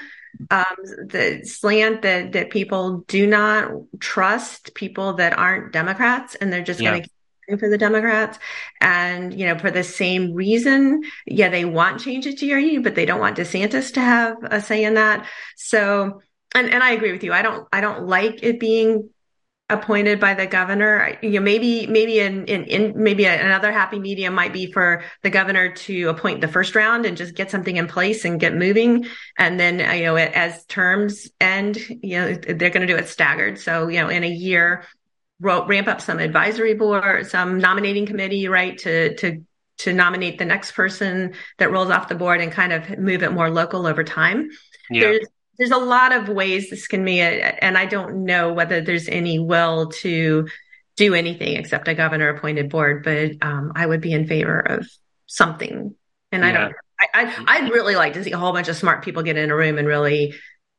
[0.51, 3.71] um, the slant that that people do not
[4.01, 6.91] trust people that aren't Democrats, and they're just yeah.
[6.91, 7.11] going to
[7.59, 8.39] for the Democrats.
[8.81, 13.07] And, you know, for the same reason, yeah, they want change at GRU, but they
[13.07, 15.27] don't want DeSantis to have a say in that.
[15.55, 16.23] So,
[16.55, 17.33] and, and I agree with you.
[17.33, 19.11] I don't, I don't like it being
[19.69, 21.19] appointed by the governor.
[21.23, 25.31] You know, maybe maybe in, in, in maybe another happy medium might be for the
[25.31, 29.07] governor to appoint the first round and just get something in place and get moving.
[29.39, 33.09] And then uh, you know, as terms end, you know, they're going to do it
[33.09, 33.59] staggered.
[33.59, 34.85] So you know, in a year,
[35.41, 39.43] ramp up some advisory board, some nominating committee, right, to to
[39.79, 43.33] to nominate the next person that rolls off the board and kind of move it
[43.33, 44.49] more local over time.
[44.91, 45.01] Yeah.
[45.01, 45.27] There's
[45.59, 49.39] there's a lot of ways this can be, and I don't know whether there's any
[49.39, 50.49] will to
[50.97, 54.89] do anything except a governor appointed board, but um, I would be in favor of
[55.27, 55.95] something.
[56.33, 56.49] And yeah.
[56.49, 59.23] I don't, I, I'd, I'd really like to see a whole bunch of smart people
[59.23, 60.35] get in a room and really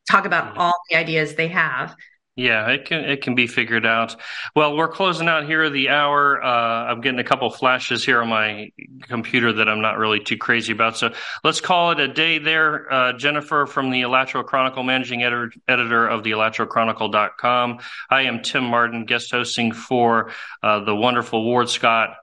[0.09, 1.95] talk about all the ideas they have
[2.37, 4.15] yeah, it can it can be figured out.
[4.55, 6.41] Well, we're closing out here the hour.
[6.41, 8.71] Uh, I'm getting a couple flashes here on my
[9.01, 10.97] computer that I'm not really too crazy about.
[10.97, 11.13] So
[11.43, 12.93] let's call it a day there.
[12.93, 17.79] Uh, Jennifer from the Alachua Chronicle, managing editor, editor of the AlachuaChronicle.com.
[18.11, 20.31] I am Tim Marden, guest hosting for
[20.61, 22.17] uh, the wonderful Ward Scott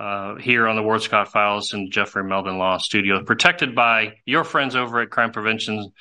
[0.00, 4.42] uh, here on the Ward Scott Files in Jeffrey Meldon Law Studio, protected by your
[4.42, 5.92] friends over at Crime Prevention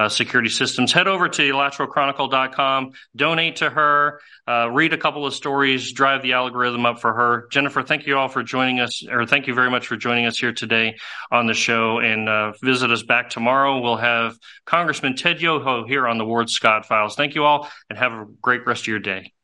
[0.00, 0.92] uh, security systems.
[0.92, 6.32] Head over to alachua donate to her, uh, read a couple of stories, drive the
[6.32, 7.48] algorithm up for her.
[7.52, 10.38] Jennifer, thank you all for joining us, or thank you very much for joining us
[10.38, 10.96] here today
[11.30, 11.98] on the show.
[11.98, 13.80] And uh, visit us back tomorrow.
[13.82, 17.14] We'll have Congressman Ted Yoho here on the Ward Scott Files.
[17.14, 19.34] Thank you all, and have a great rest of your day.